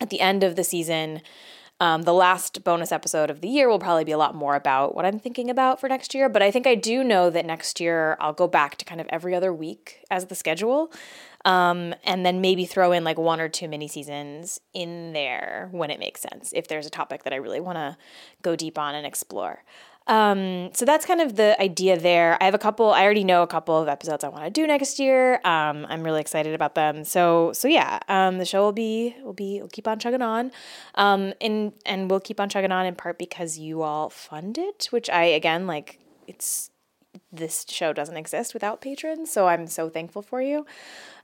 at 0.00 0.08
the 0.08 0.20
end 0.20 0.42
of 0.42 0.56
the 0.56 0.64
season 0.64 1.20
um, 1.84 2.02
the 2.04 2.14
last 2.14 2.64
bonus 2.64 2.90
episode 2.92 3.28
of 3.28 3.42
the 3.42 3.48
year 3.48 3.68
will 3.68 3.78
probably 3.78 4.04
be 4.04 4.12
a 4.12 4.16
lot 4.16 4.34
more 4.34 4.56
about 4.56 4.94
what 4.94 5.04
I'm 5.04 5.18
thinking 5.18 5.50
about 5.50 5.78
for 5.78 5.86
next 5.86 6.14
year. 6.14 6.30
But 6.30 6.40
I 6.40 6.50
think 6.50 6.66
I 6.66 6.74
do 6.74 7.04
know 7.04 7.28
that 7.28 7.44
next 7.44 7.78
year 7.78 8.16
I'll 8.20 8.32
go 8.32 8.48
back 8.48 8.78
to 8.78 8.86
kind 8.86 9.02
of 9.02 9.06
every 9.10 9.34
other 9.34 9.52
week 9.52 10.02
as 10.10 10.24
the 10.24 10.34
schedule. 10.34 10.90
Um, 11.44 11.94
and 12.02 12.24
then 12.24 12.40
maybe 12.40 12.64
throw 12.64 12.92
in 12.92 13.04
like 13.04 13.18
one 13.18 13.38
or 13.38 13.50
two 13.50 13.68
mini 13.68 13.86
seasons 13.86 14.60
in 14.72 15.12
there 15.12 15.68
when 15.72 15.90
it 15.90 16.00
makes 16.00 16.22
sense, 16.22 16.54
if 16.56 16.68
there's 16.68 16.86
a 16.86 16.90
topic 16.90 17.24
that 17.24 17.34
I 17.34 17.36
really 17.36 17.60
want 17.60 17.76
to 17.76 17.98
go 18.40 18.56
deep 18.56 18.78
on 18.78 18.94
and 18.94 19.06
explore. 19.06 19.62
Um, 20.06 20.70
so 20.74 20.84
that's 20.84 21.06
kind 21.06 21.20
of 21.20 21.36
the 21.36 21.60
idea 21.60 21.98
there. 21.98 22.36
I 22.40 22.44
have 22.44 22.54
a 22.54 22.58
couple. 22.58 22.92
I 22.92 23.04
already 23.04 23.24
know 23.24 23.42
a 23.42 23.46
couple 23.46 23.80
of 23.80 23.88
episodes 23.88 24.22
I 24.22 24.28
want 24.28 24.44
to 24.44 24.50
do 24.50 24.66
next 24.66 24.98
year. 24.98 25.36
Um, 25.44 25.86
I'm 25.88 26.02
really 26.02 26.20
excited 26.20 26.54
about 26.54 26.74
them. 26.74 27.04
So 27.04 27.52
so 27.54 27.68
yeah, 27.68 28.00
um, 28.08 28.38
the 28.38 28.44
show 28.44 28.62
will 28.62 28.72
be 28.72 29.16
will 29.22 29.32
be 29.32 29.60
will 29.62 29.68
keep 29.68 29.88
on 29.88 29.98
chugging 29.98 30.22
on, 30.22 30.52
um, 30.96 31.32
and 31.40 31.72
and 31.86 32.10
we'll 32.10 32.20
keep 32.20 32.38
on 32.38 32.48
chugging 32.48 32.72
on 32.72 32.84
in 32.86 32.94
part 32.94 33.18
because 33.18 33.58
you 33.58 33.82
all 33.82 34.10
fund 34.10 34.58
it, 34.58 34.88
which 34.90 35.08
I 35.08 35.24
again 35.24 35.66
like. 35.66 35.98
It's 36.26 36.70
this 37.32 37.66
show 37.68 37.92
doesn't 37.92 38.16
exist 38.16 38.54
without 38.54 38.80
patrons, 38.80 39.30
so 39.30 39.48
I'm 39.48 39.66
so 39.66 39.88
thankful 39.88 40.22
for 40.22 40.40
you. 40.40 40.66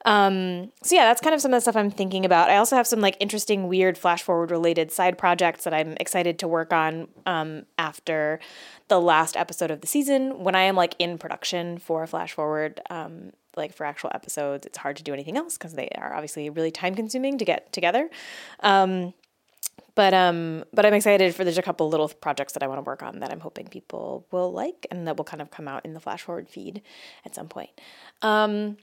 Um, 0.04 0.72
so 0.82 0.94
yeah, 0.94 1.04
that's 1.04 1.20
kind 1.20 1.34
of 1.34 1.40
some 1.40 1.52
of 1.52 1.58
the 1.58 1.60
stuff 1.60 1.76
I'm 1.76 1.90
thinking 1.90 2.24
about. 2.24 2.48
I 2.48 2.56
also 2.56 2.76
have 2.76 2.86
some 2.86 3.00
like 3.00 3.16
interesting, 3.20 3.68
weird 3.68 3.98
flash 3.98 4.22
forward 4.22 4.50
related 4.50 4.90
side 4.90 5.18
projects 5.18 5.64
that 5.64 5.74
I'm 5.74 5.96
excited 6.00 6.38
to 6.40 6.48
work 6.48 6.72
on 6.72 7.08
um, 7.26 7.64
after 7.78 8.40
the 8.88 9.00
last 9.00 9.36
episode 9.36 9.70
of 9.70 9.80
the 9.80 9.86
season. 9.86 10.42
When 10.42 10.54
I 10.54 10.62
am 10.62 10.76
like 10.76 10.96
in 10.98 11.18
production 11.18 11.78
for 11.78 12.06
flash 12.06 12.32
forward, 12.32 12.80
um, 12.90 13.32
like 13.56 13.74
for 13.74 13.84
actual 13.84 14.10
episodes, 14.14 14.66
it's 14.66 14.78
hard 14.78 14.96
to 14.96 15.02
do 15.02 15.12
anything 15.12 15.36
else 15.36 15.58
because 15.58 15.74
they 15.74 15.88
are 15.96 16.14
obviously 16.14 16.48
really 16.50 16.70
time 16.70 16.94
consuming 16.94 17.38
to 17.38 17.44
get 17.44 17.72
together. 17.72 18.08
Um, 18.60 19.12
but 19.94 20.14
um, 20.14 20.64
but 20.72 20.86
I'm 20.86 20.94
excited 20.94 21.34
for 21.34 21.44
there's 21.44 21.58
a 21.58 21.62
couple 21.62 21.88
little 21.88 22.08
projects 22.08 22.52
that 22.54 22.62
I 22.62 22.66
want 22.66 22.78
to 22.78 22.82
work 22.82 23.02
on 23.02 23.20
that 23.20 23.30
I'm 23.30 23.40
hoping 23.40 23.66
people 23.66 24.26
will 24.30 24.52
like 24.52 24.86
and 24.90 25.06
that 25.06 25.16
will 25.16 25.24
kind 25.24 25.40
of 25.40 25.50
come 25.50 25.68
out 25.68 25.84
in 25.84 25.94
the 25.94 26.00
flash 26.00 26.22
forward 26.22 26.48
feed 26.48 26.82
at 27.24 27.34
some 27.34 27.48
point. 27.48 27.70
Um, 28.22 28.76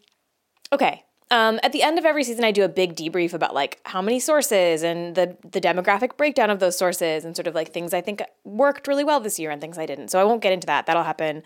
okay, 0.72 1.04
um, 1.30 1.60
at 1.64 1.74
the 1.74 1.84
end 1.84 2.00
of 2.00 2.06
every 2.06 2.24
season, 2.24 2.46
I 2.46 2.52
do 2.52 2.64
a 2.64 2.70
big 2.70 2.96
debrief 2.96 3.34
about 3.34 3.54
like 3.54 3.82
how 3.86 4.02
many 4.02 4.20
sources 4.20 4.84
and 4.84 5.16
the 5.16 5.38
the 5.50 5.60
demographic 5.60 6.18
breakdown 6.18 6.50
of 6.50 6.60
those 6.60 6.78
sources 6.78 7.26
and 7.26 7.36
sort 7.36 7.48
of 7.48 7.56
like 7.56 7.74
things 7.74 7.94
I 7.94 8.02
think 8.02 8.22
worked 8.44 8.88
really 8.88 9.04
well 9.04 9.20
this 9.20 9.38
year 9.38 9.52
and 9.52 9.60
things 9.60 9.78
I 9.78 9.86
didn't. 9.86 10.10
So 10.10 10.20
I 10.20 10.24
won't 10.24 10.42
get 10.42 10.54
into 10.54 10.68
that. 10.68 10.86
That'll 10.86 11.04
happen 11.04 11.44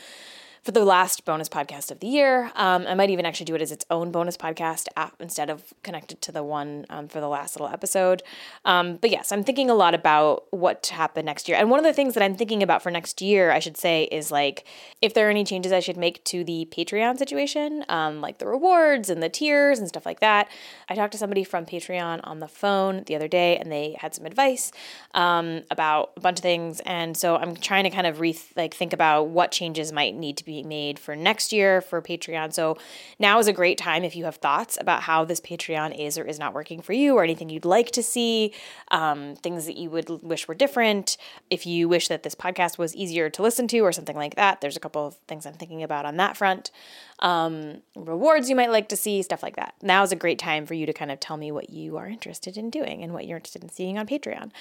for 0.63 0.71
the 0.71 0.85
last 0.85 1.25
bonus 1.25 1.49
podcast 1.49 1.89
of 1.89 1.99
the 1.99 2.07
year. 2.07 2.51
Um, 2.55 2.85
I 2.85 2.93
might 2.93 3.09
even 3.09 3.25
actually 3.25 3.45
do 3.45 3.55
it 3.55 3.63
as 3.63 3.71
its 3.71 3.83
own 3.89 4.11
bonus 4.11 4.37
podcast 4.37 4.87
app 4.95 5.15
instead 5.19 5.49
of 5.49 5.73
connected 5.81 6.21
to 6.21 6.31
the 6.31 6.43
one 6.43 6.85
um, 6.89 7.07
for 7.07 7.19
the 7.19 7.27
last 7.27 7.55
little 7.55 7.73
episode. 7.73 8.21
Um, 8.63 8.97
but 8.97 9.09
yes, 9.09 9.31
I'm 9.31 9.43
thinking 9.43 9.71
a 9.71 9.73
lot 9.73 9.95
about 9.95 10.45
what 10.51 10.83
to 10.83 10.93
happen 10.93 11.25
next 11.25 11.49
year. 11.49 11.57
And 11.57 11.71
one 11.71 11.79
of 11.79 11.85
the 11.85 11.93
things 11.93 12.13
that 12.13 12.21
I'm 12.21 12.35
thinking 12.35 12.61
about 12.61 12.83
for 12.83 12.91
next 12.91 13.23
year, 13.23 13.51
I 13.51 13.57
should 13.57 13.75
say, 13.75 14.03
is 14.11 14.31
like 14.31 14.67
if 15.01 15.15
there 15.15 15.27
are 15.27 15.31
any 15.31 15.43
changes 15.43 15.71
I 15.71 15.79
should 15.79 15.97
make 15.97 16.23
to 16.25 16.43
the 16.43 16.67
Patreon 16.71 17.17
situation, 17.17 17.83
um, 17.89 18.21
like 18.21 18.37
the 18.37 18.45
rewards 18.45 19.09
and 19.09 19.23
the 19.23 19.29
tiers 19.29 19.79
and 19.79 19.87
stuff 19.87 20.05
like 20.05 20.19
that. 20.19 20.47
I 20.87 20.93
talked 20.93 21.13
to 21.13 21.17
somebody 21.17 21.43
from 21.43 21.65
Patreon 21.65 22.19
on 22.23 22.39
the 22.39 22.47
phone 22.47 23.03
the 23.07 23.15
other 23.15 23.27
day, 23.27 23.57
and 23.57 23.71
they 23.71 23.95
had 23.99 24.13
some 24.13 24.27
advice 24.27 24.71
um, 25.15 25.63
about 25.71 26.11
a 26.17 26.19
bunch 26.19 26.37
of 26.37 26.43
things. 26.43 26.81
And 26.81 27.17
so 27.17 27.35
I'm 27.37 27.55
trying 27.55 27.85
to 27.85 27.89
kind 27.89 28.05
of 28.05 28.19
re 28.19 28.37
like 28.55 28.75
think 28.75 28.93
about 28.93 29.29
what 29.29 29.51
changes 29.51 29.91
might 29.91 30.13
need 30.13 30.37
to 30.37 30.45
be 30.45 30.50
be 30.51 30.63
made 30.63 30.99
for 30.99 31.15
next 31.15 31.53
year 31.53 31.81
for 31.81 32.01
Patreon. 32.01 32.53
So 32.53 32.77
now 33.19 33.39
is 33.39 33.47
a 33.47 33.53
great 33.53 33.77
time 33.77 34.03
if 34.03 34.15
you 34.15 34.25
have 34.25 34.35
thoughts 34.35 34.77
about 34.79 35.03
how 35.03 35.23
this 35.25 35.39
Patreon 35.39 35.97
is 35.97 36.17
or 36.17 36.25
is 36.25 36.39
not 36.39 36.53
working 36.53 36.81
for 36.81 36.93
you, 36.93 37.15
or 37.15 37.23
anything 37.23 37.49
you'd 37.49 37.65
like 37.77 37.91
to 37.91 38.03
see, 38.03 38.53
um, 38.89 39.35
things 39.35 39.65
that 39.65 39.77
you 39.77 39.89
would 39.89 40.09
wish 40.21 40.47
were 40.47 40.55
different. 40.55 41.17
If 41.49 41.65
you 41.65 41.87
wish 41.87 42.07
that 42.07 42.23
this 42.23 42.35
podcast 42.35 42.77
was 42.77 42.95
easier 42.95 43.29
to 43.29 43.41
listen 43.41 43.67
to, 43.69 43.79
or 43.79 43.91
something 43.91 44.15
like 44.17 44.35
that, 44.35 44.59
there's 44.61 44.77
a 44.77 44.79
couple 44.79 45.07
of 45.07 45.15
things 45.27 45.45
I'm 45.45 45.53
thinking 45.53 45.83
about 45.83 46.05
on 46.05 46.17
that 46.17 46.35
front. 46.35 46.71
Um, 47.19 47.81
rewards 47.95 48.49
you 48.49 48.55
might 48.55 48.71
like 48.71 48.89
to 48.89 48.95
see, 48.95 49.21
stuff 49.21 49.43
like 49.43 49.55
that. 49.55 49.75
Now 49.81 50.03
is 50.03 50.11
a 50.11 50.15
great 50.15 50.39
time 50.39 50.65
for 50.65 50.73
you 50.73 50.85
to 50.85 50.93
kind 50.93 51.11
of 51.11 51.19
tell 51.19 51.37
me 51.37 51.51
what 51.51 51.69
you 51.69 51.97
are 51.97 52.07
interested 52.07 52.57
in 52.57 52.69
doing 52.69 53.03
and 53.03 53.13
what 53.13 53.25
you're 53.25 53.37
interested 53.37 53.63
in 53.63 53.69
seeing 53.69 53.97
on 53.97 54.07
Patreon. 54.07 54.51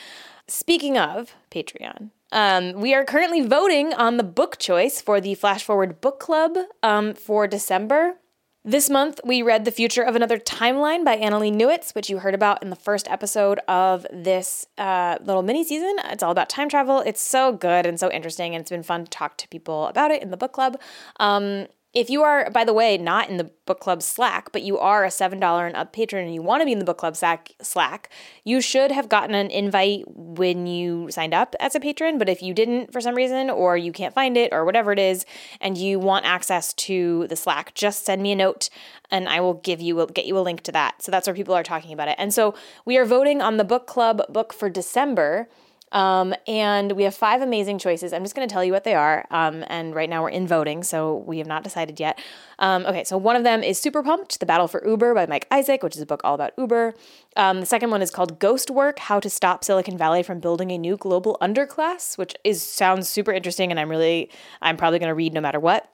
Speaking 0.46 0.98
of 0.98 1.34
Patreon, 1.50 2.10
um, 2.32 2.72
we 2.74 2.94
are 2.94 3.04
currently 3.04 3.46
voting 3.46 3.92
on 3.92 4.16
the 4.16 4.22
book 4.22 4.58
choice 4.58 5.00
for 5.00 5.20
the 5.20 5.34
Flash 5.34 5.64
Forward 5.64 6.00
Book 6.00 6.20
Club 6.20 6.56
um, 6.82 7.14
for 7.14 7.46
December. 7.46 8.16
This 8.62 8.90
month, 8.90 9.20
we 9.24 9.40
read 9.40 9.64
The 9.64 9.70
Future 9.70 10.02
of 10.02 10.14
Another 10.14 10.38
Timeline 10.38 11.02
by 11.02 11.16
Annalee 11.16 11.50
Newitz, 11.50 11.94
which 11.94 12.10
you 12.10 12.18
heard 12.18 12.34
about 12.34 12.62
in 12.62 12.68
the 12.68 12.76
first 12.76 13.10
episode 13.10 13.58
of 13.66 14.06
this 14.12 14.66
uh, 14.76 15.16
little 15.22 15.42
mini 15.42 15.64
season. 15.64 15.96
It's 16.04 16.22
all 16.22 16.30
about 16.30 16.50
time 16.50 16.68
travel. 16.68 17.00
It's 17.00 17.22
so 17.22 17.52
good 17.52 17.86
and 17.86 17.98
so 17.98 18.10
interesting, 18.10 18.54
and 18.54 18.60
it's 18.60 18.70
been 18.70 18.82
fun 18.82 19.04
to 19.04 19.10
talk 19.10 19.38
to 19.38 19.48
people 19.48 19.86
about 19.86 20.10
it 20.10 20.22
in 20.22 20.30
the 20.30 20.36
book 20.36 20.52
club. 20.52 20.78
Um, 21.18 21.68
if 21.92 22.08
you 22.08 22.22
are, 22.22 22.48
by 22.50 22.64
the 22.64 22.72
way, 22.72 22.96
not 22.96 23.28
in 23.28 23.36
the 23.36 23.50
book 23.66 23.80
club 23.80 24.00
Slack, 24.00 24.52
but 24.52 24.62
you 24.62 24.78
are 24.78 25.04
a 25.04 25.08
$7 25.08 25.66
and 25.66 25.76
up 25.76 25.92
patron 25.92 26.24
and 26.24 26.34
you 26.34 26.40
want 26.40 26.60
to 26.60 26.64
be 26.64 26.72
in 26.72 26.78
the 26.78 26.84
book 26.84 26.98
club 26.98 27.16
Slack, 27.16 28.10
you 28.44 28.60
should 28.60 28.92
have 28.92 29.08
gotten 29.08 29.34
an 29.34 29.50
invite 29.50 30.04
when 30.06 30.68
you 30.68 31.10
signed 31.10 31.34
up 31.34 31.56
as 31.58 31.74
a 31.74 31.80
patron. 31.80 32.16
But 32.16 32.28
if 32.28 32.42
you 32.42 32.54
didn't 32.54 32.92
for 32.92 33.00
some 33.00 33.16
reason, 33.16 33.50
or 33.50 33.76
you 33.76 33.90
can't 33.90 34.14
find 34.14 34.36
it, 34.36 34.52
or 34.52 34.64
whatever 34.64 34.92
it 34.92 35.00
is, 35.00 35.26
and 35.60 35.76
you 35.76 35.98
want 35.98 36.26
access 36.26 36.72
to 36.74 37.26
the 37.26 37.36
Slack, 37.36 37.74
just 37.74 38.04
send 38.04 38.22
me 38.22 38.32
a 38.32 38.36
note 38.36 38.70
and 39.10 39.28
I 39.28 39.40
will 39.40 39.54
give 39.54 39.80
you, 39.80 40.06
get 40.14 40.26
you 40.26 40.38
a 40.38 40.40
link 40.40 40.62
to 40.62 40.72
that. 40.72 41.02
So 41.02 41.10
that's 41.10 41.26
where 41.26 41.34
people 41.34 41.54
are 41.54 41.64
talking 41.64 41.92
about 41.92 42.06
it. 42.06 42.14
And 42.18 42.32
so 42.32 42.54
we 42.84 42.96
are 42.98 43.04
voting 43.04 43.42
on 43.42 43.56
the 43.56 43.64
book 43.64 43.88
club 43.88 44.22
book 44.28 44.52
for 44.52 44.70
December. 44.70 45.48
Um, 45.92 46.34
and 46.46 46.92
we 46.92 47.02
have 47.02 47.14
five 47.14 47.42
amazing 47.42 47.78
choices. 47.78 48.12
I'm 48.12 48.22
just 48.22 48.34
going 48.34 48.48
to 48.48 48.52
tell 48.52 48.64
you 48.64 48.72
what 48.72 48.84
they 48.84 48.94
are. 48.94 49.26
Um, 49.30 49.64
and 49.68 49.94
right 49.94 50.08
now 50.08 50.22
we're 50.22 50.30
in 50.30 50.46
voting, 50.46 50.82
so 50.82 51.24
we 51.26 51.38
have 51.38 51.46
not 51.46 51.64
decided 51.64 51.98
yet. 51.98 52.20
Um, 52.58 52.86
okay, 52.86 53.04
so 53.04 53.16
one 53.16 53.36
of 53.36 53.44
them 53.44 53.62
is 53.62 53.80
Super 53.80 54.02
Pumped, 54.02 54.38
The 54.40 54.46
Battle 54.46 54.68
for 54.68 54.86
Uber 54.86 55.14
by 55.14 55.26
Mike 55.26 55.46
Isaac, 55.50 55.82
which 55.82 55.96
is 55.96 56.02
a 56.02 56.06
book 56.06 56.20
all 56.24 56.34
about 56.34 56.52
Uber. 56.58 56.94
Um, 57.36 57.60
the 57.60 57.66
second 57.66 57.90
one 57.90 58.02
is 58.02 58.10
called 58.10 58.38
Ghost 58.38 58.70
Work 58.70 58.98
How 59.00 59.20
to 59.20 59.30
Stop 59.30 59.64
Silicon 59.64 59.98
Valley 59.98 60.22
from 60.22 60.40
Building 60.40 60.70
a 60.70 60.78
New 60.78 60.96
Global 60.96 61.38
Underclass, 61.40 62.16
which 62.18 62.34
is 62.44 62.62
sounds 62.62 63.08
super 63.08 63.32
interesting, 63.32 63.70
and 63.70 63.80
I'm 63.80 63.88
really, 63.88 64.30
I'm 64.62 64.76
probably 64.76 64.98
going 64.98 65.08
to 65.08 65.14
read 65.14 65.32
no 65.32 65.40
matter 65.40 65.60
what. 65.60 65.88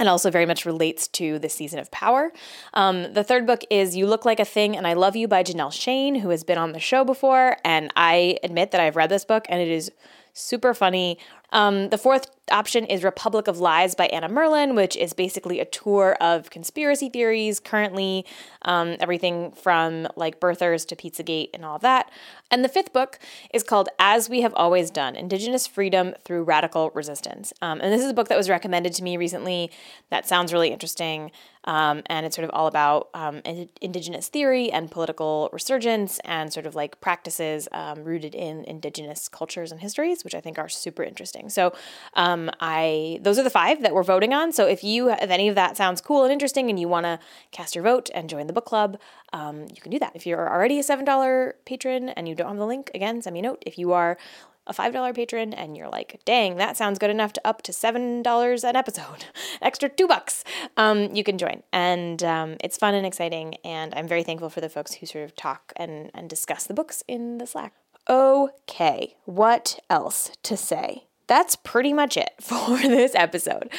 And 0.00 0.08
also 0.08 0.30
very 0.30 0.46
much 0.46 0.64
relates 0.64 1.06
to 1.06 1.38
the 1.38 1.48
season 1.48 1.78
of 1.78 1.90
power. 1.90 2.32
Um, 2.74 3.12
the 3.12 3.22
third 3.22 3.46
book 3.46 3.60
is 3.70 3.94
You 3.94 4.06
Look 4.06 4.24
Like 4.24 4.40
a 4.40 4.44
Thing 4.44 4.76
and 4.76 4.86
I 4.86 4.94
Love 4.94 5.14
You 5.14 5.28
by 5.28 5.44
Janelle 5.44 5.72
Shane, 5.72 6.16
who 6.16 6.30
has 6.30 6.42
been 6.42 6.58
on 6.58 6.72
the 6.72 6.80
show 6.80 7.04
before. 7.04 7.58
And 7.64 7.92
I 7.94 8.38
admit 8.42 8.70
that 8.72 8.80
I've 8.80 8.96
read 8.96 9.10
this 9.10 9.26
book 9.26 9.44
and 9.50 9.60
it 9.60 9.68
is 9.68 9.92
super 10.32 10.72
funny. 10.72 11.18
Um, 11.52 11.88
the 11.90 11.98
fourth 11.98 12.30
option 12.50 12.84
is 12.84 13.04
Republic 13.04 13.48
of 13.48 13.58
Lies 13.58 13.94
by 13.94 14.06
Anna 14.06 14.28
Merlan, 14.28 14.74
which 14.74 14.96
is 14.96 15.12
basically 15.12 15.60
a 15.60 15.64
tour 15.64 16.16
of 16.20 16.50
conspiracy 16.50 17.08
theories 17.08 17.60
currently, 17.60 18.26
um, 18.62 18.96
everything 19.00 19.52
from 19.52 20.08
like 20.16 20.40
birthers 20.40 20.86
to 20.88 20.96
Pizzagate 20.96 21.50
and 21.54 21.64
all 21.64 21.78
that. 21.78 22.10
And 22.50 22.64
the 22.64 22.68
fifth 22.68 22.92
book 22.92 23.18
is 23.54 23.62
called 23.62 23.88
As 23.98 24.28
We 24.28 24.40
Have 24.40 24.54
Always 24.54 24.90
Done 24.90 25.16
Indigenous 25.16 25.66
Freedom 25.66 26.14
Through 26.24 26.42
Radical 26.44 26.90
Resistance. 26.90 27.52
Um, 27.62 27.80
and 27.80 27.92
this 27.92 28.02
is 28.02 28.10
a 28.10 28.14
book 28.14 28.28
that 28.28 28.38
was 28.38 28.50
recommended 28.50 28.92
to 28.94 29.04
me 29.04 29.16
recently 29.16 29.70
that 30.10 30.26
sounds 30.26 30.52
really 30.52 30.70
interesting. 30.70 31.30
Um, 31.64 32.02
and 32.06 32.24
it's 32.24 32.34
sort 32.34 32.44
of 32.44 32.50
all 32.54 32.66
about 32.66 33.10
um, 33.12 33.42
indigenous 33.82 34.28
theory 34.28 34.72
and 34.72 34.90
political 34.90 35.50
resurgence 35.52 36.18
and 36.24 36.50
sort 36.52 36.64
of 36.64 36.74
like 36.74 37.00
practices 37.02 37.68
um, 37.72 38.02
rooted 38.02 38.34
in 38.34 38.64
indigenous 38.64 39.28
cultures 39.28 39.70
and 39.70 39.80
histories, 39.80 40.24
which 40.24 40.34
I 40.34 40.40
think 40.40 40.58
are 40.58 40.70
super 40.70 41.02
interesting. 41.02 41.39
So, 41.48 41.72
um, 42.14 42.50
I 42.60 43.18
those 43.22 43.38
are 43.38 43.42
the 43.42 43.50
five 43.50 43.82
that 43.82 43.94
we're 43.94 44.02
voting 44.02 44.34
on. 44.34 44.52
So, 44.52 44.66
if 44.66 44.84
you 44.84 45.10
if 45.10 45.30
any 45.30 45.48
of 45.48 45.54
that 45.54 45.76
sounds 45.76 46.00
cool 46.00 46.24
and 46.24 46.32
interesting, 46.32 46.68
and 46.68 46.78
you 46.78 46.88
want 46.88 47.06
to 47.06 47.18
cast 47.52 47.74
your 47.74 47.84
vote 47.84 48.10
and 48.14 48.28
join 48.28 48.46
the 48.46 48.52
book 48.52 48.66
club, 48.66 48.98
um, 49.32 49.62
you 49.74 49.80
can 49.80 49.90
do 49.90 49.98
that. 49.98 50.12
If 50.14 50.26
you're 50.26 50.50
already 50.50 50.78
a 50.78 50.82
seven 50.82 51.04
dollar 51.04 51.56
patron 51.64 52.10
and 52.10 52.28
you 52.28 52.34
don't 52.34 52.48
have 52.48 52.58
the 52.58 52.66
link, 52.66 52.90
again, 52.94 53.22
send 53.22 53.34
me 53.34 53.40
a 53.40 53.42
note. 53.42 53.62
If 53.66 53.78
you 53.78 53.92
are 53.92 54.18
a 54.66 54.72
$5 54.72 55.14
patron 55.14 55.52
and 55.52 55.76
you're 55.76 55.88
like, 55.88 56.20
dang, 56.24 56.56
that 56.56 56.76
sounds 56.76 56.98
good 56.98 57.10
enough 57.10 57.32
to 57.34 57.46
up 57.46 57.60
to 57.62 57.72
$7 57.72 58.64
an 58.64 58.76
episode, 58.76 59.24
extra 59.62 59.88
two 59.88 60.06
bucks, 60.06 60.44
um, 60.76 61.14
you 61.14 61.24
can 61.24 61.38
join. 61.38 61.62
And 61.72 62.22
um, 62.22 62.56
it's 62.62 62.76
fun 62.76 62.94
and 62.94 63.04
exciting. 63.04 63.56
And 63.64 63.92
I'm 63.94 64.06
very 64.06 64.22
thankful 64.22 64.48
for 64.48 64.60
the 64.60 64.68
folks 64.68 64.94
who 64.94 65.06
sort 65.06 65.24
of 65.24 65.34
talk 65.34 65.72
and, 65.76 66.10
and 66.14 66.30
discuss 66.30 66.64
the 66.64 66.74
books 66.74 67.02
in 67.08 67.38
the 67.38 67.46
Slack. 67.46 67.74
Okay, 68.08 69.16
what 69.24 69.78
else 69.90 70.30
to 70.44 70.56
say? 70.56 71.04
That's 71.30 71.54
pretty 71.54 71.92
much 71.92 72.16
it 72.16 72.32
for 72.40 72.76
this 72.76 73.14
episode. 73.14 73.70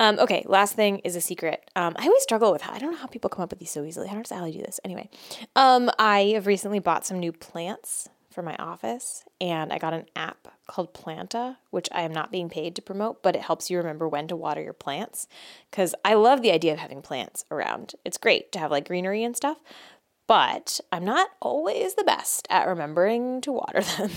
Um, 0.00 0.18
okay, 0.18 0.42
last 0.46 0.74
thing 0.74 1.00
is 1.00 1.16
a 1.16 1.20
secret. 1.20 1.70
Um, 1.76 1.94
I 1.98 2.06
always 2.06 2.22
struggle 2.22 2.50
with 2.50 2.62
how 2.62 2.72
I 2.72 2.78
don't 2.78 2.92
know 2.92 2.96
how 2.96 3.06
people 3.06 3.28
come 3.28 3.42
up 3.42 3.50
with 3.50 3.58
these 3.58 3.70
so 3.70 3.84
easily. 3.84 4.08
How 4.08 4.16
does 4.16 4.32
Allie 4.32 4.52
do 4.52 4.60
this? 4.60 4.80
Anyway, 4.84 5.10
um, 5.54 5.90
I 5.98 6.32
have 6.32 6.46
recently 6.46 6.78
bought 6.78 7.04
some 7.04 7.18
new 7.18 7.30
plants 7.30 8.08
for 8.30 8.40
my 8.40 8.56
office 8.56 9.22
and 9.38 9.70
I 9.70 9.76
got 9.76 9.92
an 9.92 10.06
app 10.16 10.48
called 10.66 10.94
Planta, 10.94 11.58
which 11.68 11.90
I 11.92 12.02
am 12.02 12.12
not 12.12 12.32
being 12.32 12.48
paid 12.48 12.74
to 12.76 12.82
promote, 12.82 13.22
but 13.22 13.36
it 13.36 13.42
helps 13.42 13.68
you 13.68 13.76
remember 13.76 14.08
when 14.08 14.26
to 14.28 14.34
water 14.34 14.62
your 14.62 14.72
plants. 14.72 15.28
Because 15.70 15.94
I 16.06 16.14
love 16.14 16.40
the 16.40 16.52
idea 16.52 16.72
of 16.72 16.78
having 16.78 17.02
plants 17.02 17.44
around. 17.50 17.94
It's 18.06 18.16
great 18.16 18.50
to 18.52 18.58
have 18.58 18.70
like 18.70 18.88
greenery 18.88 19.22
and 19.22 19.36
stuff, 19.36 19.58
but 20.26 20.80
I'm 20.90 21.04
not 21.04 21.28
always 21.42 21.96
the 21.96 22.04
best 22.04 22.46
at 22.48 22.66
remembering 22.66 23.42
to 23.42 23.52
water 23.52 23.82
them. 23.98 24.10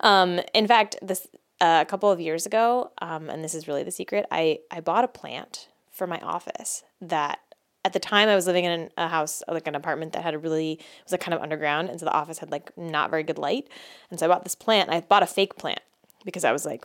um, 0.00 0.40
in 0.54 0.66
fact, 0.66 0.96
this 1.02 1.26
uh, 1.62 1.78
a 1.80 1.84
couple 1.86 2.10
of 2.10 2.20
years 2.20 2.44
ago, 2.44 2.90
um, 3.00 3.30
and 3.30 3.42
this 3.42 3.54
is 3.54 3.68
really 3.68 3.84
the 3.84 3.92
secret, 3.92 4.26
I, 4.32 4.58
I 4.70 4.80
bought 4.80 5.04
a 5.04 5.08
plant 5.08 5.68
for 5.92 6.08
my 6.08 6.18
office 6.18 6.82
that 7.00 7.38
at 7.84 7.92
the 7.92 8.00
time 8.00 8.28
I 8.28 8.34
was 8.34 8.48
living 8.48 8.64
in 8.64 8.90
a 8.96 9.06
house, 9.06 9.44
like 9.46 9.68
an 9.68 9.76
apartment 9.76 10.12
that 10.12 10.24
had 10.24 10.34
a 10.34 10.38
really, 10.38 10.80
was 11.04 11.12
like 11.12 11.20
kind 11.20 11.34
of 11.34 11.40
underground. 11.40 11.88
And 11.88 12.00
so 12.00 12.06
the 12.06 12.12
office 12.12 12.38
had 12.38 12.50
like 12.50 12.76
not 12.76 13.10
very 13.10 13.22
good 13.22 13.38
light. 13.38 13.68
And 14.10 14.18
so 14.18 14.26
I 14.26 14.28
bought 14.28 14.42
this 14.42 14.56
plant. 14.56 14.90
I 14.90 15.00
bought 15.00 15.22
a 15.22 15.26
fake 15.26 15.56
plant 15.56 15.80
because 16.24 16.44
I 16.44 16.50
was 16.50 16.66
like, 16.66 16.84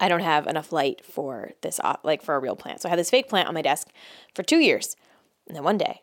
I 0.00 0.08
don't 0.08 0.20
have 0.20 0.46
enough 0.46 0.72
light 0.72 1.04
for 1.04 1.52
this, 1.62 1.80
like 2.04 2.22
for 2.22 2.36
a 2.36 2.38
real 2.38 2.56
plant. 2.56 2.80
So 2.80 2.88
I 2.88 2.90
had 2.90 2.98
this 2.98 3.10
fake 3.10 3.28
plant 3.28 3.48
on 3.48 3.54
my 3.54 3.62
desk 3.62 3.88
for 4.32 4.44
two 4.44 4.58
years. 4.58 4.96
And 5.48 5.56
then 5.56 5.64
one 5.64 5.78
day, 5.78 6.02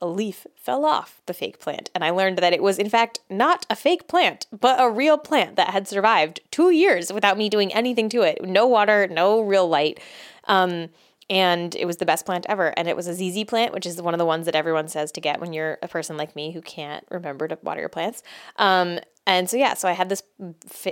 a 0.00 0.06
leaf 0.06 0.46
fell 0.54 0.84
off 0.84 1.20
the 1.26 1.34
fake 1.34 1.58
plant. 1.58 1.90
And 1.94 2.02
I 2.04 2.10
learned 2.10 2.38
that 2.38 2.52
it 2.52 2.62
was, 2.62 2.78
in 2.78 2.88
fact, 2.88 3.20
not 3.28 3.66
a 3.68 3.76
fake 3.76 4.08
plant, 4.08 4.46
but 4.50 4.80
a 4.80 4.90
real 4.90 5.18
plant 5.18 5.56
that 5.56 5.70
had 5.70 5.86
survived 5.86 6.40
two 6.50 6.70
years 6.70 7.12
without 7.12 7.38
me 7.38 7.48
doing 7.48 7.72
anything 7.72 8.08
to 8.10 8.22
it. 8.22 8.42
No 8.42 8.66
water, 8.66 9.06
no 9.06 9.40
real 9.40 9.68
light. 9.68 10.00
Um, 10.44 10.88
and 11.30 11.76
it 11.76 11.86
was 11.86 11.98
the 11.98 12.04
best 12.04 12.26
plant 12.26 12.44
ever. 12.48 12.74
And 12.76 12.88
it 12.88 12.96
was 12.96 13.06
a 13.06 13.14
ZZ 13.14 13.44
plant, 13.44 13.72
which 13.72 13.86
is 13.86 14.02
one 14.02 14.12
of 14.12 14.18
the 14.18 14.26
ones 14.26 14.46
that 14.46 14.56
everyone 14.56 14.88
says 14.88 15.12
to 15.12 15.20
get 15.20 15.40
when 15.40 15.52
you're 15.52 15.78
a 15.80 15.88
person 15.88 16.16
like 16.16 16.34
me 16.34 16.50
who 16.50 16.60
can't 16.60 17.06
remember 17.08 17.46
to 17.46 17.56
water 17.62 17.78
your 17.78 17.88
plants. 17.88 18.24
Um, 18.56 18.98
and 19.26 19.48
so 19.48 19.56
yeah, 19.56 19.74
so 19.74 19.86
I 19.86 19.92
had 19.92 20.08
this 20.08 20.24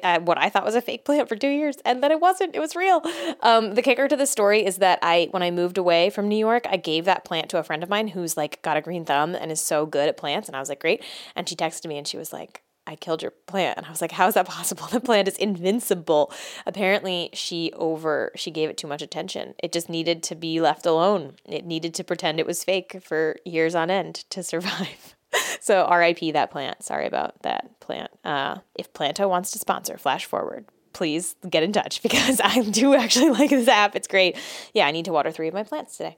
uh, 0.02 0.20
what 0.20 0.38
I 0.38 0.48
thought 0.48 0.64
was 0.64 0.76
a 0.76 0.80
fake 0.80 1.04
plant 1.04 1.28
for 1.28 1.34
two 1.34 1.48
years, 1.48 1.78
and 1.84 2.02
then 2.02 2.12
it 2.12 2.20
wasn't. 2.20 2.54
It 2.54 2.60
was 2.60 2.76
real. 2.76 3.02
Um, 3.40 3.74
the 3.74 3.82
kicker 3.82 4.06
to 4.06 4.16
the 4.16 4.26
story 4.26 4.64
is 4.64 4.76
that 4.76 4.98
I, 5.02 5.28
when 5.32 5.42
I 5.42 5.50
moved 5.50 5.78
away 5.78 6.10
from 6.10 6.28
New 6.28 6.36
York, 6.36 6.66
I 6.68 6.76
gave 6.76 7.04
that 7.06 7.24
plant 7.24 7.48
to 7.50 7.58
a 7.58 7.62
friend 7.64 7.82
of 7.82 7.88
mine 7.88 8.08
who's 8.08 8.36
like 8.36 8.62
got 8.62 8.76
a 8.76 8.80
green 8.80 9.04
thumb 9.04 9.34
and 9.34 9.50
is 9.50 9.60
so 9.60 9.86
good 9.86 10.08
at 10.08 10.16
plants, 10.16 10.48
and 10.48 10.54
I 10.54 10.60
was 10.60 10.68
like, 10.68 10.80
great. 10.80 11.02
And 11.34 11.48
she 11.48 11.56
texted 11.56 11.86
me 11.86 11.98
and 11.98 12.06
she 12.06 12.16
was 12.16 12.32
like, 12.32 12.62
I 12.88 12.96
killed 12.96 13.22
your 13.22 13.32
plant. 13.46 13.76
And 13.76 13.86
I 13.86 13.90
was 13.90 14.00
like, 14.00 14.12
how 14.12 14.26
is 14.28 14.34
that 14.34 14.46
possible? 14.58 14.86
The 14.86 15.00
plant 15.00 15.28
is 15.28 15.36
invincible. 15.36 16.32
Apparently, 16.66 17.30
she 17.34 17.70
over 17.74 18.32
she 18.34 18.50
gave 18.50 18.70
it 18.70 18.78
too 18.78 18.86
much 18.86 19.02
attention. 19.02 19.54
It 19.62 19.72
just 19.72 19.88
needed 19.88 20.22
to 20.24 20.34
be 20.34 20.60
left 20.60 20.86
alone. 20.86 21.34
It 21.44 21.66
needed 21.66 21.94
to 21.94 22.04
pretend 22.04 22.40
it 22.40 22.46
was 22.46 22.64
fake 22.64 23.00
for 23.02 23.36
years 23.44 23.74
on 23.74 23.90
end 23.90 24.24
to 24.30 24.42
survive. 24.52 25.14
so 25.60 25.86
RIP 25.88 26.32
that 26.32 26.50
plant. 26.50 26.82
Sorry 26.82 27.06
about 27.06 27.42
that 27.42 27.78
plant. 27.80 28.10
Uh, 28.24 28.58
if 28.74 28.92
Planta 28.92 29.28
wants 29.28 29.50
to 29.50 29.58
sponsor 29.58 29.98
Flash 29.98 30.24
Forward, 30.24 30.64
please 30.94 31.36
get 31.48 31.62
in 31.62 31.72
touch 31.72 32.02
because 32.02 32.40
I 32.42 32.62
do 32.62 32.94
actually 32.94 33.30
like 33.30 33.50
this 33.50 33.68
app. 33.68 33.94
It's 33.94 34.08
great. 34.08 34.36
Yeah, 34.72 34.86
I 34.86 34.90
need 34.90 35.04
to 35.04 35.12
water 35.12 35.30
three 35.30 35.48
of 35.48 35.54
my 35.54 35.64
plants 35.64 35.98
today. 35.98 36.16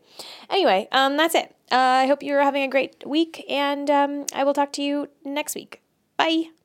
Anyway, 0.48 0.86
um, 0.92 1.16
that's 1.16 1.34
it. 1.34 1.54
Uh, 1.72 1.76
I 1.76 2.06
hope 2.06 2.22
you're 2.22 2.42
having 2.42 2.62
a 2.62 2.68
great 2.68 3.04
week, 3.06 3.44
and 3.48 3.90
um, 3.90 4.26
I 4.32 4.44
will 4.44 4.54
talk 4.54 4.72
to 4.74 4.82
you 4.82 5.08
next 5.24 5.54
week. 5.54 5.82
Bye. 6.16 6.50